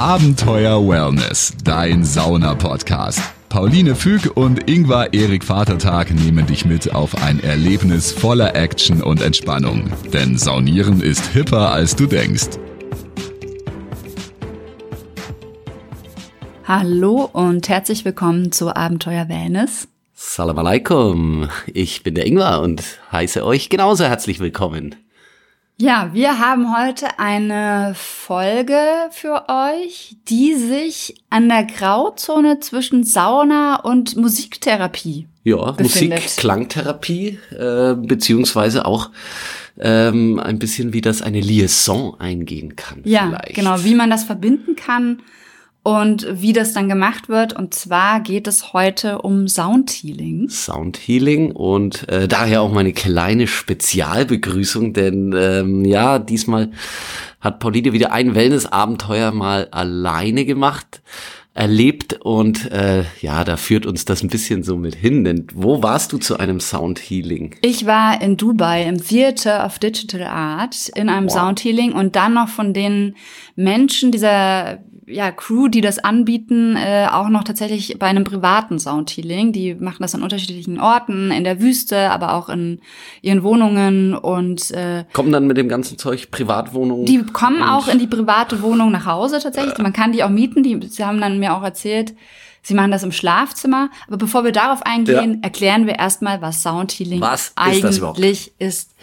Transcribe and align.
Abenteuer 0.00 0.80
Wellness, 0.88 1.52
dein 1.62 2.06
Sauna-Podcast. 2.06 3.20
Pauline 3.50 3.94
Füg 3.94 4.34
und 4.34 4.66
Ingvar 4.66 5.12
Erik 5.12 5.44
Vatertag 5.44 6.10
nehmen 6.10 6.46
dich 6.46 6.64
mit 6.64 6.94
auf 6.94 7.22
ein 7.22 7.38
Erlebnis 7.44 8.10
voller 8.10 8.56
Action 8.56 9.02
und 9.02 9.20
Entspannung. 9.20 9.92
Denn 10.10 10.38
Saunieren 10.38 11.02
ist 11.02 11.26
hipper, 11.26 11.70
als 11.70 11.96
du 11.96 12.06
denkst. 12.06 12.48
Hallo 16.64 17.28
und 17.30 17.68
herzlich 17.68 18.02
willkommen 18.06 18.52
zu 18.52 18.74
Abenteuer 18.74 19.28
Wellness. 19.28 19.86
Salam 20.14 20.58
alaikum, 20.60 21.50
ich 21.66 22.02
bin 22.02 22.14
der 22.14 22.26
Ingvar 22.26 22.62
und 22.62 22.82
heiße 23.12 23.44
euch 23.44 23.68
genauso 23.68 24.04
herzlich 24.06 24.40
willkommen. 24.40 24.94
Ja, 25.80 26.10
wir 26.12 26.38
haben 26.38 26.76
heute 26.76 27.18
eine 27.18 27.94
Folge 27.96 28.78
für 29.12 29.46
euch, 29.48 30.14
die 30.28 30.54
sich 30.54 31.14
an 31.30 31.48
der 31.48 31.64
Grauzone 31.64 32.60
zwischen 32.60 33.02
Sauna 33.02 33.76
und 33.76 34.14
Musiktherapie 34.14 35.26
Ja, 35.42 35.70
befindet. 35.70 36.22
Musik, 36.22 36.36
Klangtherapie, 36.36 37.38
äh, 37.58 37.94
beziehungsweise 37.94 38.84
auch 38.84 39.08
ähm, 39.78 40.38
ein 40.38 40.58
bisschen, 40.58 40.92
wie 40.92 41.00
das 41.00 41.22
eine 41.22 41.40
Liaison 41.40 42.14
eingehen 42.20 42.76
kann. 42.76 43.00
Ja, 43.04 43.28
vielleicht. 43.28 43.54
genau, 43.54 43.82
wie 43.82 43.94
man 43.94 44.10
das 44.10 44.24
verbinden 44.24 44.76
kann 44.76 45.22
und 45.82 46.26
wie 46.30 46.52
das 46.52 46.72
dann 46.72 46.88
gemacht 46.88 47.28
wird. 47.28 47.54
Und 47.54 47.74
zwar 47.74 48.20
geht 48.20 48.46
es 48.46 48.72
heute 48.72 49.22
um 49.22 49.48
Soundhealing. 49.48 50.48
Soundhealing 50.48 51.52
und 51.52 52.08
äh, 52.08 52.28
daher 52.28 52.62
auch 52.62 52.72
meine 52.72 52.92
kleine 52.92 53.46
Spezialbegrüßung, 53.46 54.92
denn 54.92 55.34
ähm, 55.36 55.84
ja, 55.84 56.18
diesmal 56.18 56.70
hat 57.40 57.58
Pauline 57.58 57.92
wieder 57.92 58.12
ein 58.12 58.34
Wellness-Abenteuer 58.34 59.32
mal 59.32 59.68
alleine 59.70 60.44
gemacht, 60.44 61.00
erlebt 61.60 62.14
und 62.22 62.70
äh, 62.72 63.04
ja, 63.20 63.44
da 63.44 63.58
führt 63.58 63.84
uns 63.84 64.06
das 64.06 64.22
ein 64.22 64.28
bisschen 64.28 64.62
so 64.62 64.76
mit 64.76 64.94
hin, 64.94 65.24
denn 65.24 65.46
wo 65.54 65.82
warst 65.82 66.10
du 66.12 66.16
zu 66.16 66.38
einem 66.38 66.58
Soundhealing? 66.58 67.54
Ich 67.60 67.84
war 67.84 68.22
in 68.22 68.38
Dubai 68.38 68.84
im 68.84 69.04
Theater 69.04 69.66
of 69.66 69.78
Digital 69.78 70.22
Art 70.22 70.88
in 70.94 71.10
einem 71.10 71.26
Wow. 71.26 71.34
Soundhealing 71.34 71.92
und 71.92 72.16
dann 72.16 72.32
noch 72.32 72.48
von 72.48 72.72
den 72.72 73.14
Menschen 73.56 74.10
dieser 74.10 74.78
ja, 75.10 75.30
Crew, 75.32 75.68
die 75.68 75.80
das 75.80 75.98
anbieten, 75.98 76.76
äh, 76.76 77.06
auch 77.10 77.28
noch 77.28 77.44
tatsächlich 77.44 77.98
bei 77.98 78.06
einem 78.06 78.24
privaten 78.24 78.78
Soundhealing. 78.78 79.52
Die 79.52 79.74
machen 79.74 79.98
das 80.00 80.14
an 80.14 80.22
unterschiedlichen 80.22 80.80
Orten, 80.80 81.30
in 81.30 81.44
der 81.44 81.60
Wüste, 81.60 82.10
aber 82.10 82.34
auch 82.34 82.48
in 82.48 82.80
ihren 83.20 83.42
Wohnungen 83.42 84.14
und 84.14 84.70
äh, 84.70 85.04
Kommen 85.12 85.32
dann 85.32 85.46
mit 85.46 85.56
dem 85.56 85.68
ganzen 85.68 85.98
Zeug 85.98 86.30
Privatwohnungen? 86.30 87.06
die 87.06 87.22
kommen 87.24 87.62
auch 87.62 87.88
in 87.88 87.98
die 87.98 88.06
private 88.06 88.62
Wohnung 88.62 88.92
nach 88.92 89.06
Hause 89.06 89.40
tatsächlich. 89.42 89.78
Man 89.78 89.92
kann 89.92 90.12
die 90.12 90.22
auch 90.22 90.30
mieten. 90.30 90.62
Die, 90.62 90.78
sie 90.88 91.04
haben 91.04 91.20
dann 91.20 91.38
mir 91.38 91.49
auch 91.56 91.62
erzählt, 91.62 92.14
sie 92.62 92.74
machen 92.74 92.90
das 92.90 93.02
im 93.02 93.12
Schlafzimmer. 93.12 93.90
Aber 94.06 94.16
bevor 94.16 94.44
wir 94.44 94.52
darauf 94.52 94.82
eingehen, 94.82 95.42
erklären 95.42 95.86
wir 95.86 95.98
erstmal, 95.98 96.40
was 96.42 96.62
Soundhealing 96.62 97.20
Was 97.20 97.48
ist 97.48 97.52
eigentlich 97.58 97.98
überhaupt? 97.98 98.18
ist. 98.58 98.94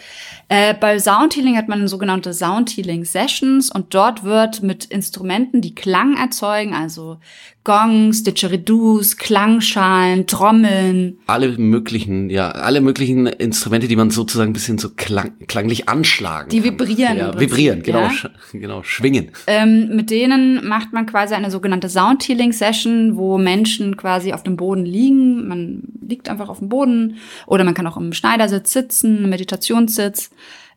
Äh, 0.48 0.74
bei 0.74 0.98
Soundhealing 0.98 1.56
hat 1.56 1.68
man 1.68 1.86
sogenannte 1.88 2.32
Soundhealing 2.32 3.04
Sessions 3.04 3.70
und 3.70 3.94
dort 3.94 4.24
wird 4.24 4.62
mit 4.62 4.86
Instrumenten, 4.86 5.60
die 5.60 5.74
Klang 5.74 6.16
erzeugen, 6.16 6.74
also 6.74 7.18
Gongs, 7.64 8.22
Didgeridoos, 8.22 9.18
Klangschalen, 9.18 10.26
Trommeln, 10.26 11.18
alle 11.26 11.58
möglichen, 11.58 12.30
ja, 12.30 12.50
alle 12.50 12.80
möglichen 12.80 13.26
Instrumente, 13.26 13.88
die 13.88 13.96
man 13.96 14.10
sozusagen 14.10 14.50
ein 14.50 14.54
bisschen 14.54 14.78
so 14.78 14.88
klang, 14.96 15.32
klanglich 15.48 15.86
anschlagen. 15.86 16.48
Die 16.48 16.60
kann. 16.60 16.78
vibrieren 16.78 17.18
Ja, 17.18 17.38
vibrieren, 17.38 17.82
genau, 17.82 18.00
ja. 18.00 18.08
sch- 18.08 18.30
genau, 18.52 18.82
schwingen. 18.84 19.32
Ähm, 19.46 19.94
mit 19.94 20.08
denen 20.10 20.66
macht 20.66 20.94
man 20.94 21.04
quasi 21.04 21.34
eine 21.34 21.50
sogenannte 21.50 21.90
Soundhealing-Session, 21.90 23.16
wo 23.18 23.36
Menschen 23.36 23.98
quasi 23.98 24.32
auf 24.32 24.42
dem 24.44 24.56
Boden 24.56 24.86
liegen. 24.86 25.46
Man 25.48 25.82
liegt 26.00 26.30
einfach 26.30 26.48
auf 26.48 26.60
dem 26.60 26.70
Boden 26.70 27.16
oder 27.46 27.64
man 27.64 27.74
kann 27.74 27.86
auch 27.86 27.98
im 27.98 28.14
Schneidersitz 28.14 28.72
sitzen, 28.72 29.24
im 29.24 29.32
Meditationssitz, 29.88 30.30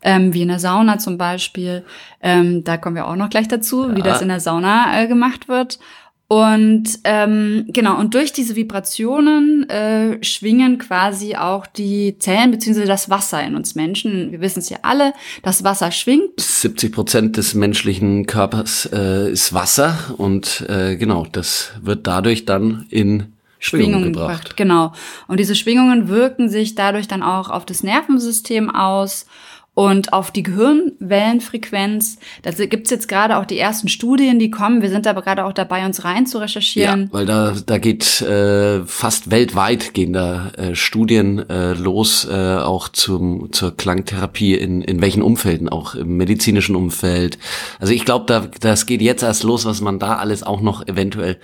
ähm, 0.03 0.33
wie 0.33 0.41
in 0.41 0.47
der 0.47 0.59
Sauna 0.59 0.97
zum 0.97 1.17
Beispiel. 1.17 1.83
Ähm, 2.21 2.63
da 2.63 2.77
kommen 2.77 2.95
wir 2.95 3.07
auch 3.07 3.15
noch 3.15 3.29
gleich 3.29 3.47
dazu, 3.47 3.89
wie 3.93 3.99
Ja. 3.99 4.05
das 4.05 4.21
in 4.21 4.29
der 4.29 4.39
Sauna 4.39 5.01
äh, 5.01 5.07
gemacht 5.07 5.47
wird. 5.47 5.79
Und 6.27 6.99
ähm, 7.03 7.65
genau, 7.67 7.99
und 7.99 8.13
durch 8.13 8.31
diese 8.31 8.55
Vibrationen 8.55 9.69
äh, 9.69 10.23
schwingen 10.23 10.77
quasi 10.77 11.35
auch 11.35 11.65
die 11.67 12.17
Zellen 12.19 12.51
beziehungsweise 12.51 12.87
das 12.87 13.09
Wasser 13.09 13.43
in 13.43 13.53
uns 13.53 13.75
Menschen. 13.75 14.31
Wir 14.31 14.39
wissen 14.39 14.59
es 14.59 14.69
ja 14.69 14.77
alle, 14.83 15.11
das 15.43 15.65
Wasser 15.65 15.91
schwingt 15.91 16.39
70 16.39 16.93
Prozent 16.93 17.35
des 17.35 17.53
menschlichen 17.53 18.27
Körpers 18.27 18.89
äh, 18.93 19.29
ist 19.29 19.51
Wasser 19.53 19.97
und 20.17 20.65
äh, 20.69 20.95
genau, 20.95 21.27
das 21.29 21.73
wird 21.81 22.07
dadurch 22.07 22.45
dann 22.45 22.85
in 22.89 23.33
Schwingung, 23.61 23.85
Schwingungen 23.91 24.13
gebracht. 24.13 24.41
gebracht. 24.41 24.57
Genau. 24.57 24.91
Und 25.27 25.39
diese 25.39 25.55
Schwingungen 25.55 26.09
wirken 26.09 26.49
sich 26.49 26.75
dadurch 26.75 27.07
dann 27.07 27.23
auch 27.23 27.49
auf 27.49 27.65
das 27.65 27.83
Nervensystem 27.83 28.69
aus 28.69 29.27
und 29.73 30.11
auf 30.11 30.31
die 30.31 30.43
Gehirnwellenfrequenz. 30.43 32.17
Da 32.41 32.51
gibt's 32.51 32.89
jetzt 32.89 33.07
gerade 33.07 33.37
auch 33.37 33.45
die 33.45 33.57
ersten 33.57 33.87
Studien, 33.87 34.37
die 34.37 34.51
kommen. 34.51 34.81
Wir 34.81 34.89
sind 34.89 35.07
aber 35.07 35.21
gerade 35.21 35.45
auch 35.45 35.53
dabei, 35.53 35.85
uns 35.85 36.03
rein 36.03 36.25
zu 36.25 36.39
Ja, 36.39 36.43
recherchieren. 36.43 37.09
weil 37.11 37.25
da, 37.25 37.53
da 37.65 37.77
geht 37.77 38.21
äh, 38.21 38.83
fast 38.85 39.31
weltweit 39.31 39.93
gehen 39.93 40.11
da 40.13 40.49
äh, 40.57 40.75
Studien 40.75 41.47
äh, 41.49 41.73
los, 41.73 42.27
äh, 42.29 42.57
auch 42.57 42.89
zum, 42.89 43.53
zur 43.53 43.75
Klangtherapie, 43.77 44.55
in, 44.55 44.81
in 44.81 45.01
welchen 45.01 45.21
Umfelden, 45.21 45.69
auch 45.69 45.95
im 45.95 46.17
medizinischen 46.17 46.75
Umfeld. 46.75 47.37
Also 47.79 47.93
ich 47.93 48.03
glaube, 48.03 48.25
da, 48.27 48.47
das 48.59 48.85
geht 48.85 49.01
jetzt 49.01 49.23
erst 49.23 49.43
los, 49.43 49.65
was 49.65 49.79
man 49.79 49.99
da 49.99 50.17
alles 50.17 50.43
auch 50.43 50.59
noch 50.61 50.85
eventuell 50.87 51.37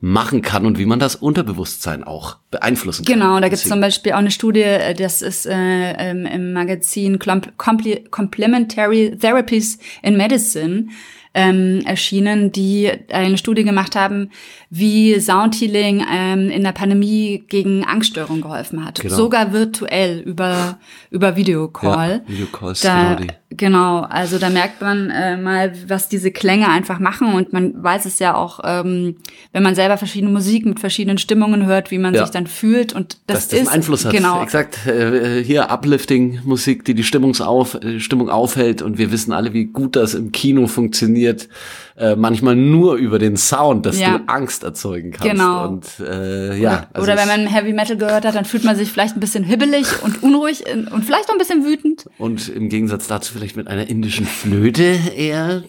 machen 0.00 0.40
kann 0.40 0.64
und 0.64 0.78
wie 0.78 0.86
man 0.86 0.98
das 1.00 1.16
Unterbewusstsein 1.16 2.02
auch 2.02 2.36
beeinflussen 2.50 3.04
kann. 3.04 3.14
Genau, 3.14 3.34
da 3.40 3.48
gibt's 3.48 3.60
Deswegen- 3.62 3.72
zum 3.74 3.80
Beispiel 3.82 4.12
auch 4.12 4.18
eine 4.18 4.30
Studie, 4.30 4.60
äh, 4.62 4.94
das 4.94 5.20
ist 5.20 5.44
äh, 5.46 6.10
im, 6.10 6.24
im 6.24 6.52
Magazin 6.54 7.18
Clump- 7.18 7.52
Compli- 7.58 7.73
Complementary 8.10 9.16
Therapies 9.18 9.78
in 10.02 10.16
Medicine 10.16 10.88
ähm, 11.34 11.80
erschienen, 11.84 12.52
die 12.52 12.90
eine 13.10 13.36
Studie 13.36 13.64
gemacht 13.64 13.96
haben, 13.96 14.30
wie 14.70 15.18
Soundhealing 15.18 16.04
ähm, 16.10 16.48
in 16.48 16.62
der 16.62 16.72
Pandemie 16.72 17.44
gegen 17.48 17.84
Angststörungen 17.84 18.40
geholfen 18.40 18.84
hat. 18.84 19.00
Genau. 19.00 19.14
Sogar 19.14 19.52
virtuell 19.52 20.20
über, 20.20 20.78
über 21.10 21.34
Videocall. 21.36 22.22
Ja, 22.26 22.28
Videocalls, 22.28 22.80
da, 22.82 23.14
genau 23.14 23.32
genau, 23.56 24.00
also 24.00 24.38
da 24.38 24.50
merkt 24.50 24.80
man 24.80 25.10
äh, 25.10 25.36
mal, 25.36 25.72
was 25.88 26.08
diese 26.08 26.30
Klänge 26.30 26.68
einfach 26.68 26.98
machen 26.98 27.34
und 27.34 27.52
man 27.52 27.82
weiß 27.82 28.04
es 28.06 28.18
ja 28.18 28.34
auch, 28.34 28.60
ähm, 28.64 29.16
wenn 29.52 29.62
man 29.62 29.74
selber 29.74 29.96
verschiedene 29.96 30.32
Musik 30.32 30.66
mit 30.66 30.80
verschiedenen 30.80 31.18
Stimmungen 31.18 31.66
hört, 31.66 31.90
wie 31.90 31.98
man 31.98 32.14
Ja. 32.14 32.22
sich 32.24 32.30
dann 32.30 32.46
fühlt 32.46 32.92
und 32.92 33.18
das 33.26 33.36
dass 33.36 33.48
das 33.48 33.60
ist 33.60 33.66
einen 33.68 33.76
Einfluss 33.76 34.04
hat. 34.04 34.12
Genau. 34.12 34.42
Exakt. 34.42 34.86
Äh, 34.86 35.42
hier 35.42 35.70
Uplifting 35.70 36.40
Musik, 36.44 36.84
die 36.84 36.94
die 36.94 37.04
Stimmungsauf, 37.04 37.74
äh, 37.74 38.00
Stimmung 38.00 38.28
aufhält 38.30 38.82
und 38.82 38.98
wir 38.98 39.10
wissen 39.12 39.32
alle, 39.32 39.52
wie 39.52 39.64
gut 39.66 39.96
das 39.96 40.14
im 40.14 40.32
Kino 40.32 40.66
funktioniert. 40.66 41.48
Äh, 41.96 42.16
manchmal 42.16 42.56
nur 42.56 42.96
über 42.96 43.20
den 43.20 43.36
Sound, 43.36 43.86
dass 43.86 44.00
Ja. 44.00 44.18
du 44.18 44.24
Angst 44.26 44.64
erzeugen 44.64 45.12
kannst. 45.12 45.30
Genau. 45.30 45.68
Und 45.68 45.86
äh, 46.00 46.56
ja. 46.58 46.88
also 46.92 47.04
Oder 47.04 47.16
wenn 47.16 47.28
man 47.28 47.46
Heavy 47.46 47.72
Metal 47.72 47.96
gehört 47.96 48.24
hat, 48.24 48.34
dann 48.34 48.44
fühlt 48.44 48.64
man 48.64 48.74
sich 48.74 48.90
vielleicht 48.90 49.16
ein 49.16 49.20
bisschen 49.20 49.44
hibbelig 49.44 49.86
und 50.02 50.20
unruhig 50.24 50.64
und 50.92 51.04
vielleicht 51.04 51.28
auch 51.28 51.34
ein 51.34 51.38
bisschen 51.38 51.64
wütend. 51.64 52.06
und 52.18 52.48
im 52.48 52.68
Gegensatz 52.68 53.06
dazu 53.06 53.32
vielleicht 53.34 53.56
mit 53.56 53.68
einer 53.68 53.88
indischen 53.88 54.26
Flöte 54.26 54.82
eher 55.16 55.62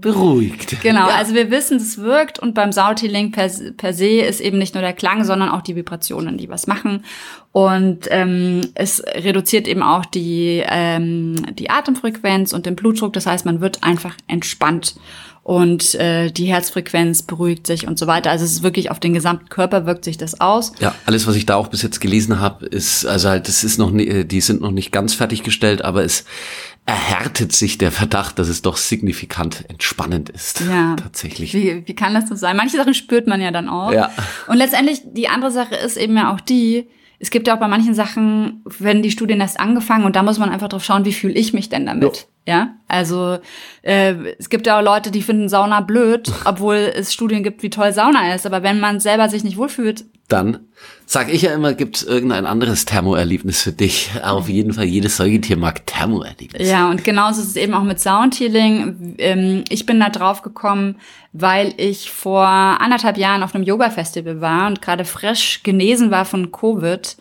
beruhigt. 0.00 0.82
Genau, 0.82 1.08
Ja. 1.08 1.14
also 1.16 1.34
wir 1.34 1.50
wissen, 1.50 1.78
es 1.78 1.98
wirkt 1.98 2.38
und 2.38 2.54
beim 2.54 2.72
Soundhealing 2.72 3.30
per, 3.30 3.50
per 3.76 3.92
se 3.94 4.20
ist 4.20 4.40
eben 4.40 4.58
nicht 4.58 4.74
nur 4.74 4.82
der 4.82 4.92
Klang, 4.92 5.24
sondern 5.24 5.48
auch 5.48 5.62
die 5.62 5.76
Vibrationen, 5.76 6.36
die 6.38 6.48
was 6.48 6.66
machen. 6.66 7.04
Und 7.52 8.00
ähm, 8.10 8.62
es 8.74 9.02
reduziert 9.14 9.68
eben 9.68 9.82
auch 9.82 10.04
die, 10.04 10.62
ähm, 10.66 11.36
die 11.58 11.70
Atemfrequenz 11.70 12.52
und 12.52 12.66
den 12.66 12.74
Blutdruck. 12.76 13.12
Das 13.12 13.26
heißt, 13.26 13.46
man 13.46 13.60
wird 13.60 13.82
einfach 13.84 14.14
entspannt 14.26 14.96
und 15.44 15.94
äh, 15.96 16.30
die 16.30 16.46
Herzfrequenz 16.46 17.22
beruhigt 17.22 17.66
sich 17.66 17.86
und 17.86 17.98
so 17.98 18.06
weiter. 18.06 18.30
Also 18.30 18.44
es 18.46 18.52
ist 18.52 18.62
wirklich 18.62 18.90
auf 18.90 18.98
den 18.98 19.12
gesamten 19.12 19.50
Körper 19.50 19.84
wirkt 19.84 20.04
sich 20.04 20.16
das 20.16 20.40
aus. 20.40 20.72
Ja, 20.80 20.94
alles, 21.04 21.26
was 21.26 21.36
ich 21.36 21.44
da 21.44 21.56
auch 21.56 21.68
bis 21.68 21.82
jetzt 21.82 22.00
gelesen 22.00 22.40
habe, 22.40 22.64
ist, 22.64 23.04
also 23.04 23.28
halt, 23.28 23.46
das 23.46 23.62
ist 23.62 23.78
noch, 23.78 23.90
nie- 23.90 24.06
äh, 24.08 24.24
die 24.24 24.40
sind 24.40 24.62
noch 24.62 24.70
nicht 24.70 24.90
ganz 24.90 25.12
fertiggestellt, 25.12 25.84
aber 25.84 26.02
es 26.02 26.24
erhärtet 26.86 27.52
sich 27.52 27.76
der 27.76 27.92
Verdacht, 27.92 28.38
dass 28.38 28.48
es 28.48 28.62
doch 28.62 28.78
signifikant 28.78 29.64
entspannend 29.68 30.30
ist. 30.30 30.62
Ja. 30.62 30.96
Tatsächlich. 30.96 31.52
Wie, 31.52 31.82
wie 31.86 31.94
kann 31.94 32.14
das 32.14 32.28
so 32.28 32.34
sein? 32.34 32.56
Manche 32.56 32.78
Sachen 32.78 32.94
spürt 32.94 33.26
man 33.26 33.40
ja 33.42 33.50
dann 33.50 33.68
auch. 33.68 33.92
Ja. 33.92 34.10
Und 34.48 34.56
letztendlich, 34.56 35.00
die 35.04 35.28
andere 35.28 35.50
Sache 35.50 35.74
ist 35.76 35.98
eben 35.98 36.16
ja 36.16 36.32
auch 36.32 36.40
die, 36.40 36.86
es 37.18 37.28
gibt 37.30 37.46
ja 37.48 37.54
auch 37.54 37.60
bei 37.60 37.68
manchen 37.68 37.94
Sachen, 37.94 38.62
wenn 38.78 39.02
die 39.02 39.10
Studien 39.10 39.40
erst 39.40 39.60
angefangen 39.60 40.04
und 40.04 40.16
da 40.16 40.22
muss 40.22 40.38
man 40.38 40.48
einfach 40.50 40.68
drauf 40.68 40.84
schauen, 40.84 41.04
wie 41.04 41.12
fühle 41.12 41.34
ich 41.34 41.52
mich 41.52 41.68
denn 41.68 41.84
damit. 41.86 42.26
Ja, 42.46 42.74
also 42.88 43.38
äh, 43.82 44.14
es 44.38 44.50
gibt 44.50 44.66
ja 44.66 44.78
auch 44.78 44.82
Leute, 44.82 45.10
die 45.10 45.22
finden 45.22 45.48
Sauna 45.48 45.80
blöd, 45.80 46.30
obwohl 46.44 46.76
es 46.94 47.12
Studien 47.12 47.42
gibt, 47.42 47.62
wie 47.62 47.70
toll 47.70 47.92
Sauna 47.92 48.34
ist. 48.34 48.44
Aber 48.44 48.62
wenn 48.62 48.80
man 48.80 49.00
selber 49.00 49.28
sich 49.28 49.44
nicht 49.44 49.56
wohlfühlt, 49.56 50.04
Dann 50.28 50.60
sag 51.06 51.32
ich 51.32 51.42
ja 51.42 51.54
immer, 51.54 51.72
gibt 51.74 51.96
es 51.96 52.02
irgendein 52.02 52.44
anderes 52.44 52.84
Thermoerlebnis 52.84 53.62
für 53.62 53.72
dich? 53.72 54.10
Auf 54.22 54.48
jeden 54.48 54.74
Fall, 54.74 54.84
jedes 54.84 55.16
Säugetier 55.16 55.56
mag 55.56 55.86
Thermoerlebnis. 55.86 56.68
Ja, 56.68 56.90
und 56.90 57.02
genauso 57.02 57.40
ist 57.40 57.48
es 57.48 57.56
eben 57.56 57.72
auch 57.72 57.82
mit 57.82 58.00
Soundhealing. 58.00 59.14
Ähm, 59.18 59.64
ich 59.70 59.86
bin 59.86 60.00
da 60.00 60.10
drauf 60.10 60.42
gekommen, 60.42 60.96
weil 61.32 61.72
ich 61.78 62.10
vor 62.10 62.46
anderthalb 62.46 63.16
Jahren 63.16 63.42
auf 63.42 63.54
einem 63.54 63.64
Yoga-Festival 63.64 64.42
war 64.42 64.66
und 64.66 64.82
gerade 64.82 65.06
frisch 65.06 65.62
genesen 65.62 66.10
war 66.10 66.26
von 66.26 66.52
Covid 66.52 67.16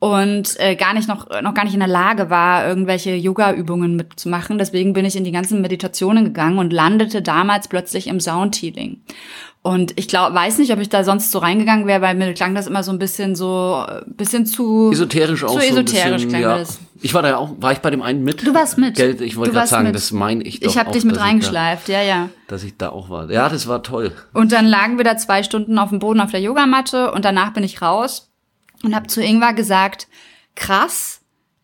und 0.00 0.58
äh, 0.58 0.76
gar 0.76 0.94
nicht 0.94 1.08
noch 1.08 1.28
noch 1.42 1.52
gar 1.52 1.64
nicht 1.64 1.74
in 1.74 1.80
der 1.80 1.88
Lage 1.88 2.30
war, 2.30 2.66
irgendwelche 2.66 3.14
Yoga-Übungen 3.14 3.96
mitzumachen. 3.96 4.56
Deswegen 4.56 4.94
bin 4.94 5.04
ich 5.04 5.14
in 5.14 5.24
die 5.24 5.30
ganzen 5.30 5.60
Meditationen 5.60 6.24
gegangen 6.24 6.58
und 6.58 6.72
landete 6.72 7.20
damals 7.20 7.68
plötzlich 7.68 8.06
im 8.06 8.18
Soundhealing. 8.18 9.02
Und 9.62 9.92
ich 9.96 10.08
glaube, 10.08 10.34
weiß 10.34 10.56
nicht, 10.56 10.72
ob 10.72 10.78
ich 10.78 10.88
da 10.88 11.04
sonst 11.04 11.30
so 11.30 11.38
reingegangen 11.38 11.86
wäre, 11.86 12.00
weil 12.00 12.14
mir 12.14 12.32
klang 12.32 12.54
das 12.54 12.66
immer 12.66 12.82
so 12.82 12.92
ein 12.92 12.98
bisschen 12.98 13.34
so, 13.34 13.84
ein 13.86 14.14
bisschen 14.16 14.46
zu 14.46 14.90
esoterisch 14.90 15.44
auch 15.44 15.48
zu 15.48 15.60
so 15.60 15.66
esoterisch 15.66 16.12
bisschen, 16.12 16.28
klang 16.30 16.40
ja. 16.40 16.58
das. 16.58 16.78
Ich 17.02 17.12
war 17.12 17.20
da 17.20 17.36
auch, 17.36 17.50
war 17.58 17.72
ich 17.72 17.80
bei 17.80 17.90
dem 17.90 18.00
einen 18.00 18.24
mit? 18.24 18.46
Du 18.46 18.54
warst 18.54 18.78
mit. 18.78 18.94
Geld, 18.94 19.20
ich 19.20 19.36
wollte 19.36 19.52
gerade 19.52 19.66
sagen, 19.66 19.88
mit. 19.88 19.94
das 19.94 20.12
meine 20.12 20.42
ich 20.44 20.60
doch 20.60 20.70
Ich 20.70 20.78
habe 20.78 20.92
dich 20.92 21.04
mit 21.04 21.20
reingeschleift, 21.20 21.90
ja, 21.90 22.00
ja. 22.00 22.30
Da, 22.46 22.54
dass 22.54 22.64
ich 22.64 22.78
da 22.78 22.88
auch 22.88 23.10
war. 23.10 23.30
Ja, 23.30 23.50
das 23.50 23.66
war 23.66 23.82
toll. 23.82 24.12
Und 24.32 24.52
dann 24.52 24.64
lagen 24.64 24.96
wir 24.96 25.04
da 25.04 25.18
zwei 25.18 25.42
Stunden 25.42 25.78
auf 25.78 25.90
dem 25.90 25.98
Boden 25.98 26.20
auf 26.20 26.30
der 26.30 26.40
Yogamatte 26.40 27.12
und 27.12 27.26
danach 27.26 27.52
bin 27.52 27.62
ich 27.62 27.82
raus 27.82 28.29
und 28.82 28.94
habe 28.94 29.06
zu 29.08 29.22
Ingvar 29.22 29.54
gesagt, 29.54 30.08
krass, 30.54 31.20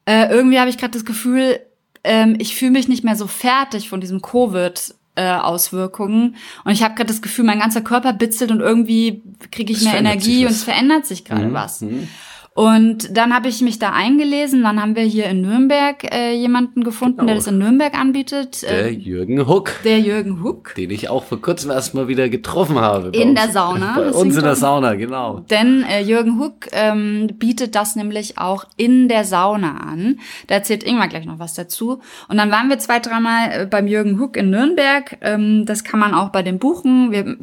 äh, 0.07 0.29
irgendwie 0.31 0.59
habe 0.61 0.71
ich 0.71 0.79
gerade 0.79 0.93
das 0.93 1.05
Gefühl, 1.05 1.61
ähm, 2.05 2.37
ich 2.39 2.55
fühle 2.57 2.71
mich 2.73 2.89
nicht 2.89 3.05
mehr 3.05 3.17
so 3.17 3.27
fertig 3.27 3.89
von 3.89 4.01
diesem 4.01 4.23
Covid. 4.23 4.95
äh, 5.19 5.31
Auswirkungen 5.33 6.37
und 6.65 6.73
ich 6.73 6.83
habe 6.83 6.95
gerade 6.95 7.07
das 7.09 7.23
Gefühl, 7.23 7.47
mein 7.47 7.59
ganzer 7.59 7.81
Körper 7.81 8.13
bitzelt 8.13 8.51
und 8.51 8.61
irgendwie 8.61 9.23
kriege 9.51 9.73
ich 9.73 9.79
Es 9.79 9.85
mehr 9.85 9.97
Energie 9.97 10.45
und 10.45 10.51
es 10.51 10.63
verändert 10.63 11.07
sich 11.07 11.25
gerade 11.25 11.47
Mhm, 11.47 11.55
was. 11.55 11.81
mhm. 11.81 12.07
Und 12.57 13.15
dann 13.15 13.35
habe 13.35 13.49
ich 13.49 13.61
mich 13.61 13.79
da 13.79 13.91
eingelesen. 13.91 14.63
Dann 14.63 14.81
haben 14.81 14.97
wir 14.97 15.03
hier 15.03 15.27
in 15.27 15.43
Nürnberg 15.43 16.03
äh, 16.11 16.33
jemanden 16.35 16.83
gefunden, 16.85 17.19
Genau. 17.19 17.27
der 17.27 17.35
das 17.37 17.47
in 17.49 17.59
Nürnberg 17.59 17.95
anbietet. 17.95 18.63
Der 18.63 18.87
Äh, 18.87 18.91
Jürgen 18.93 19.47
Huck, 19.47 19.73
der 19.85 20.01
Jürgen 20.01 20.43
Huck. 20.43 20.75
den 20.75 20.91
ich 20.91 21.11
auch 21.11 21.25
vor 21.25 21.39
kurzem 21.43 21.71
erst 21.71 21.95
mal 21.95 22.09
wieder 22.09 22.31
getroffen 22.31 22.81
habe. 22.81 23.09
In 23.11 23.31
uns. 23.31 23.41
der 23.43 23.51
Sauna, 23.51 23.95
Bei 23.97 24.11
uns 24.11 24.35
in 24.37 24.43
der 24.43 24.57
Sauna, 24.57 24.95
genau. 24.95 25.41
Denn 25.51 25.83
äh, 25.83 26.01
Jürgen 26.01 26.41
Huck 26.41 26.69
ähm, 26.73 27.29
bietet 27.35 27.75
das 27.75 27.95
nämlich 27.95 28.39
auch 28.39 28.65
in 28.79 29.09
der 29.09 29.25
Sauna 29.25 29.77
an. 29.77 30.19
Da 30.47 30.55
erzählt 30.55 30.83
Ingmar 30.83 31.09
gleich 31.09 31.27
noch 31.27 31.39
was 31.39 31.53
dazu. 31.53 32.01
Und 32.29 32.39
dann 32.39 32.51
waren 32.51 32.71
wir 32.71 32.79
zwei, 32.79 33.01
dreimal 33.01 33.51
äh, 33.53 33.67
beim 33.67 33.87
Jürgen 33.87 34.19
Huck 34.19 34.37
in 34.39 34.49
Nürnberg. 34.49 35.19
Ähm, 35.21 35.67
das 35.67 35.85
kann 35.85 36.01
man 36.01 36.15
auch 36.15 36.31
bei 36.31 36.43
dem 36.43 36.59
buchen. 36.59 37.13
Wir 37.13 37.37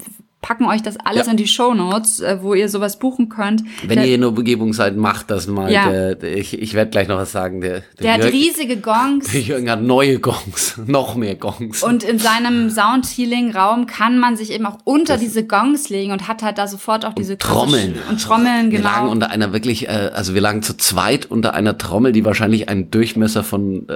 packen 0.43 0.65
euch 0.67 0.83
das 0.83 0.97
alles 0.97 1.25
Ja. 1.25 1.31
in 1.31 1.37
die 1.37 1.47
Shownotes, 1.47 2.19
äh, 2.19 2.37
wo 2.41 2.53
ihr 2.53 2.69
sowas 2.69 2.99
buchen 2.99 3.29
könnt. 3.29 3.63
Wenn 3.87 3.95
der, 3.97 4.05
ihr 4.05 4.13
in 4.15 4.21
der 4.21 4.29
Umgebung 4.29 4.73
seid, 4.73 4.95
macht 4.95 5.31
das 5.31 5.47
mal. 5.47 5.71
Ja. 5.71 5.89
Der, 5.89 6.13
der, 6.15 6.37
ich 6.37 6.61
ich 6.61 6.75
werde 6.75 6.91
gleich 6.91 7.07
noch 7.07 7.17
was 7.17 7.31
sagen. 7.31 7.61
Der, 7.61 7.79
der, 7.79 7.83
der 7.99 8.13
hat 8.13 8.19
Jürgen, 8.25 8.37
riesige 8.37 8.77
Gongs. 8.77 9.27
der 9.31 9.41
Jürgen 9.41 9.71
hat 9.71 9.81
neue 9.81 10.19
Gongs, 10.19 10.77
noch 10.85 11.15
mehr 11.15 11.33
Gongs. 11.35 11.81
Und 11.81 12.03
in 12.03 12.19
seinem 12.19 12.69
Sound-Healing-Raum 12.69 13.87
kann 13.87 14.19
man 14.19 14.35
sich 14.35 14.51
eben 14.51 14.65
auch 14.65 14.77
unter 14.83 15.17
diese 15.17 15.45
Gongs 15.45 15.89
legen 15.89 16.11
und 16.11 16.27
hat 16.27 16.43
halt 16.43 16.57
da 16.57 16.67
sofort 16.67 17.05
auch 17.05 17.13
diese 17.13 17.37
Trommeln. 17.37 17.93
klassischen- 17.93 18.09
Und 18.11 18.21
Trommeln, 18.21 18.71
Wir 18.71 18.79
lagen 18.81 18.99
genau. 19.01 19.11
unter 19.11 19.29
einer 19.31 19.53
wirklich, 19.53 19.87
äh, 19.87 20.11
also 20.13 20.33
wir 20.33 20.41
lagen 20.41 20.61
zu 20.61 20.75
zweit 20.77 21.25
unter 21.25 21.53
einer 21.53 21.77
Trommel, 21.77 22.11
die 22.11 22.25
wahrscheinlich 22.25 22.69
einen 22.69 22.91
Durchmesser 22.91 23.43
von 23.43 23.87
äh, 23.87 23.95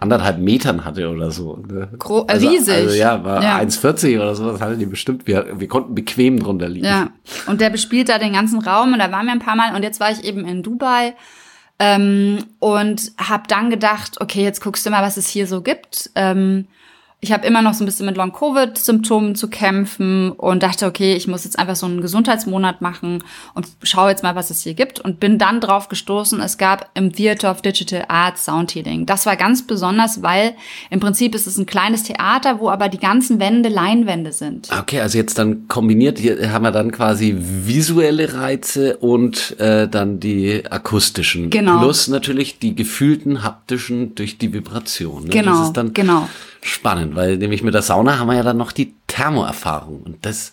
anderthalb 0.00 0.38
Metern 0.38 0.84
hatte 0.84 1.08
oder 1.08 1.30
so. 1.30 1.62
ne? 1.70 1.88
Gro- 1.98 2.24
also, 2.26 2.48
riesig. 2.48 2.74
Also 2.74 2.96
ja, 2.96 3.22
war 3.24 3.42
Ja. 3.42 3.58
1,40 3.58 4.16
oder 4.16 4.34
sowas 4.34 4.60
hatte 4.60 4.76
die 4.76 4.86
bestimmt. 4.86 5.26
Wir, 5.26 5.46
wir 5.60 5.68
konnten 5.68 5.94
bequem 5.94 6.38
drunter 6.38 6.68
liegen. 6.68 6.86
Ja, 6.86 7.10
und 7.46 7.60
der 7.60 7.70
bespielt 7.70 8.08
da 8.08 8.18
den 8.18 8.32
ganzen 8.32 8.60
Raum 8.60 8.92
und 8.92 8.98
da 8.98 9.12
waren 9.12 9.26
wir 9.26 9.32
ein 9.32 9.38
paar 9.38 9.56
Mal 9.56 9.74
und 9.74 9.82
jetzt 9.82 10.00
war 10.00 10.10
ich 10.10 10.24
eben 10.24 10.44
in 10.46 10.62
Dubai 10.62 11.14
ähm, 11.78 12.44
und 12.58 13.12
habe 13.18 13.44
dann 13.48 13.70
gedacht, 13.70 14.20
okay, 14.20 14.42
jetzt 14.42 14.60
guckst 14.60 14.84
du 14.84 14.90
mal, 14.90 15.02
was 15.02 15.16
es 15.16 15.28
hier 15.28 15.46
so 15.46 15.62
gibt. 15.62 16.10
Ähm, 16.14 16.66
ich 17.22 17.32
habe 17.32 17.46
immer 17.46 17.60
noch 17.60 17.74
so 17.74 17.84
ein 17.84 17.86
bisschen 17.86 18.06
mit 18.06 18.16
Long-Covid-Symptomen 18.16 19.34
zu 19.34 19.48
kämpfen 19.48 20.32
und 20.32 20.62
dachte, 20.62 20.86
okay, 20.86 21.14
ich 21.14 21.28
muss 21.28 21.44
jetzt 21.44 21.58
einfach 21.58 21.76
so 21.76 21.84
einen 21.84 22.00
Gesundheitsmonat 22.00 22.80
machen 22.80 23.22
und 23.52 23.68
schaue 23.82 24.08
jetzt 24.08 24.22
mal, 24.22 24.34
was 24.34 24.48
es 24.48 24.62
hier 24.62 24.72
gibt 24.72 25.00
und 25.00 25.20
bin 25.20 25.38
dann 25.38 25.60
drauf 25.60 25.88
gestoßen, 25.88 26.40
es 26.40 26.56
gab 26.56 26.90
im 26.94 27.12
Theater 27.12 27.50
of 27.50 27.60
Digital 27.60 28.06
Arts 28.08 28.46
Soundhealing. 28.46 29.04
Das 29.04 29.26
war 29.26 29.36
ganz 29.36 29.66
besonders, 29.66 30.22
weil 30.22 30.54
im 30.88 30.98
Prinzip 31.00 31.34
ist 31.34 31.46
es 31.46 31.58
ein 31.58 31.66
kleines 31.66 32.04
Theater, 32.04 32.58
wo 32.58 32.70
aber 32.70 32.88
die 32.88 32.98
ganzen 32.98 33.38
Wände 33.38 33.68
Leinwände 33.68 34.32
sind. 34.32 34.70
Okay, 34.76 35.00
also 35.00 35.18
jetzt 35.18 35.38
dann 35.38 35.68
kombiniert, 35.68 36.18
hier 36.18 36.50
haben 36.52 36.62
wir 36.62 36.72
dann 36.72 36.90
quasi 36.90 37.36
visuelle 37.38 38.32
Reize 38.32 38.96
und 38.96 39.60
äh, 39.60 39.88
dann 39.88 40.20
die 40.20 40.64
akustischen. 40.70 41.50
Genau. 41.50 41.80
Plus 41.80 42.08
natürlich 42.08 42.58
die 42.58 42.74
gefühlten 42.74 43.42
haptischen 43.42 44.14
durch 44.14 44.38
die 44.38 44.54
Vibration. 44.54 45.24
Ne? 45.24 45.30
Genau, 45.30 45.58
Das 45.58 45.66
ist 45.68 45.76
dann 45.76 45.92
genau. 45.92 46.28
spannend, 46.62 47.09
weil 47.14 47.36
nämlich 47.36 47.62
mit 47.62 47.74
der 47.74 47.82
Sauna 47.82 48.18
haben 48.18 48.28
wir 48.28 48.36
ja 48.36 48.42
dann 48.42 48.56
noch 48.56 48.72
die 48.72 48.94
Thermoerfahrung 49.06 50.02
und 50.02 50.24
das 50.26 50.52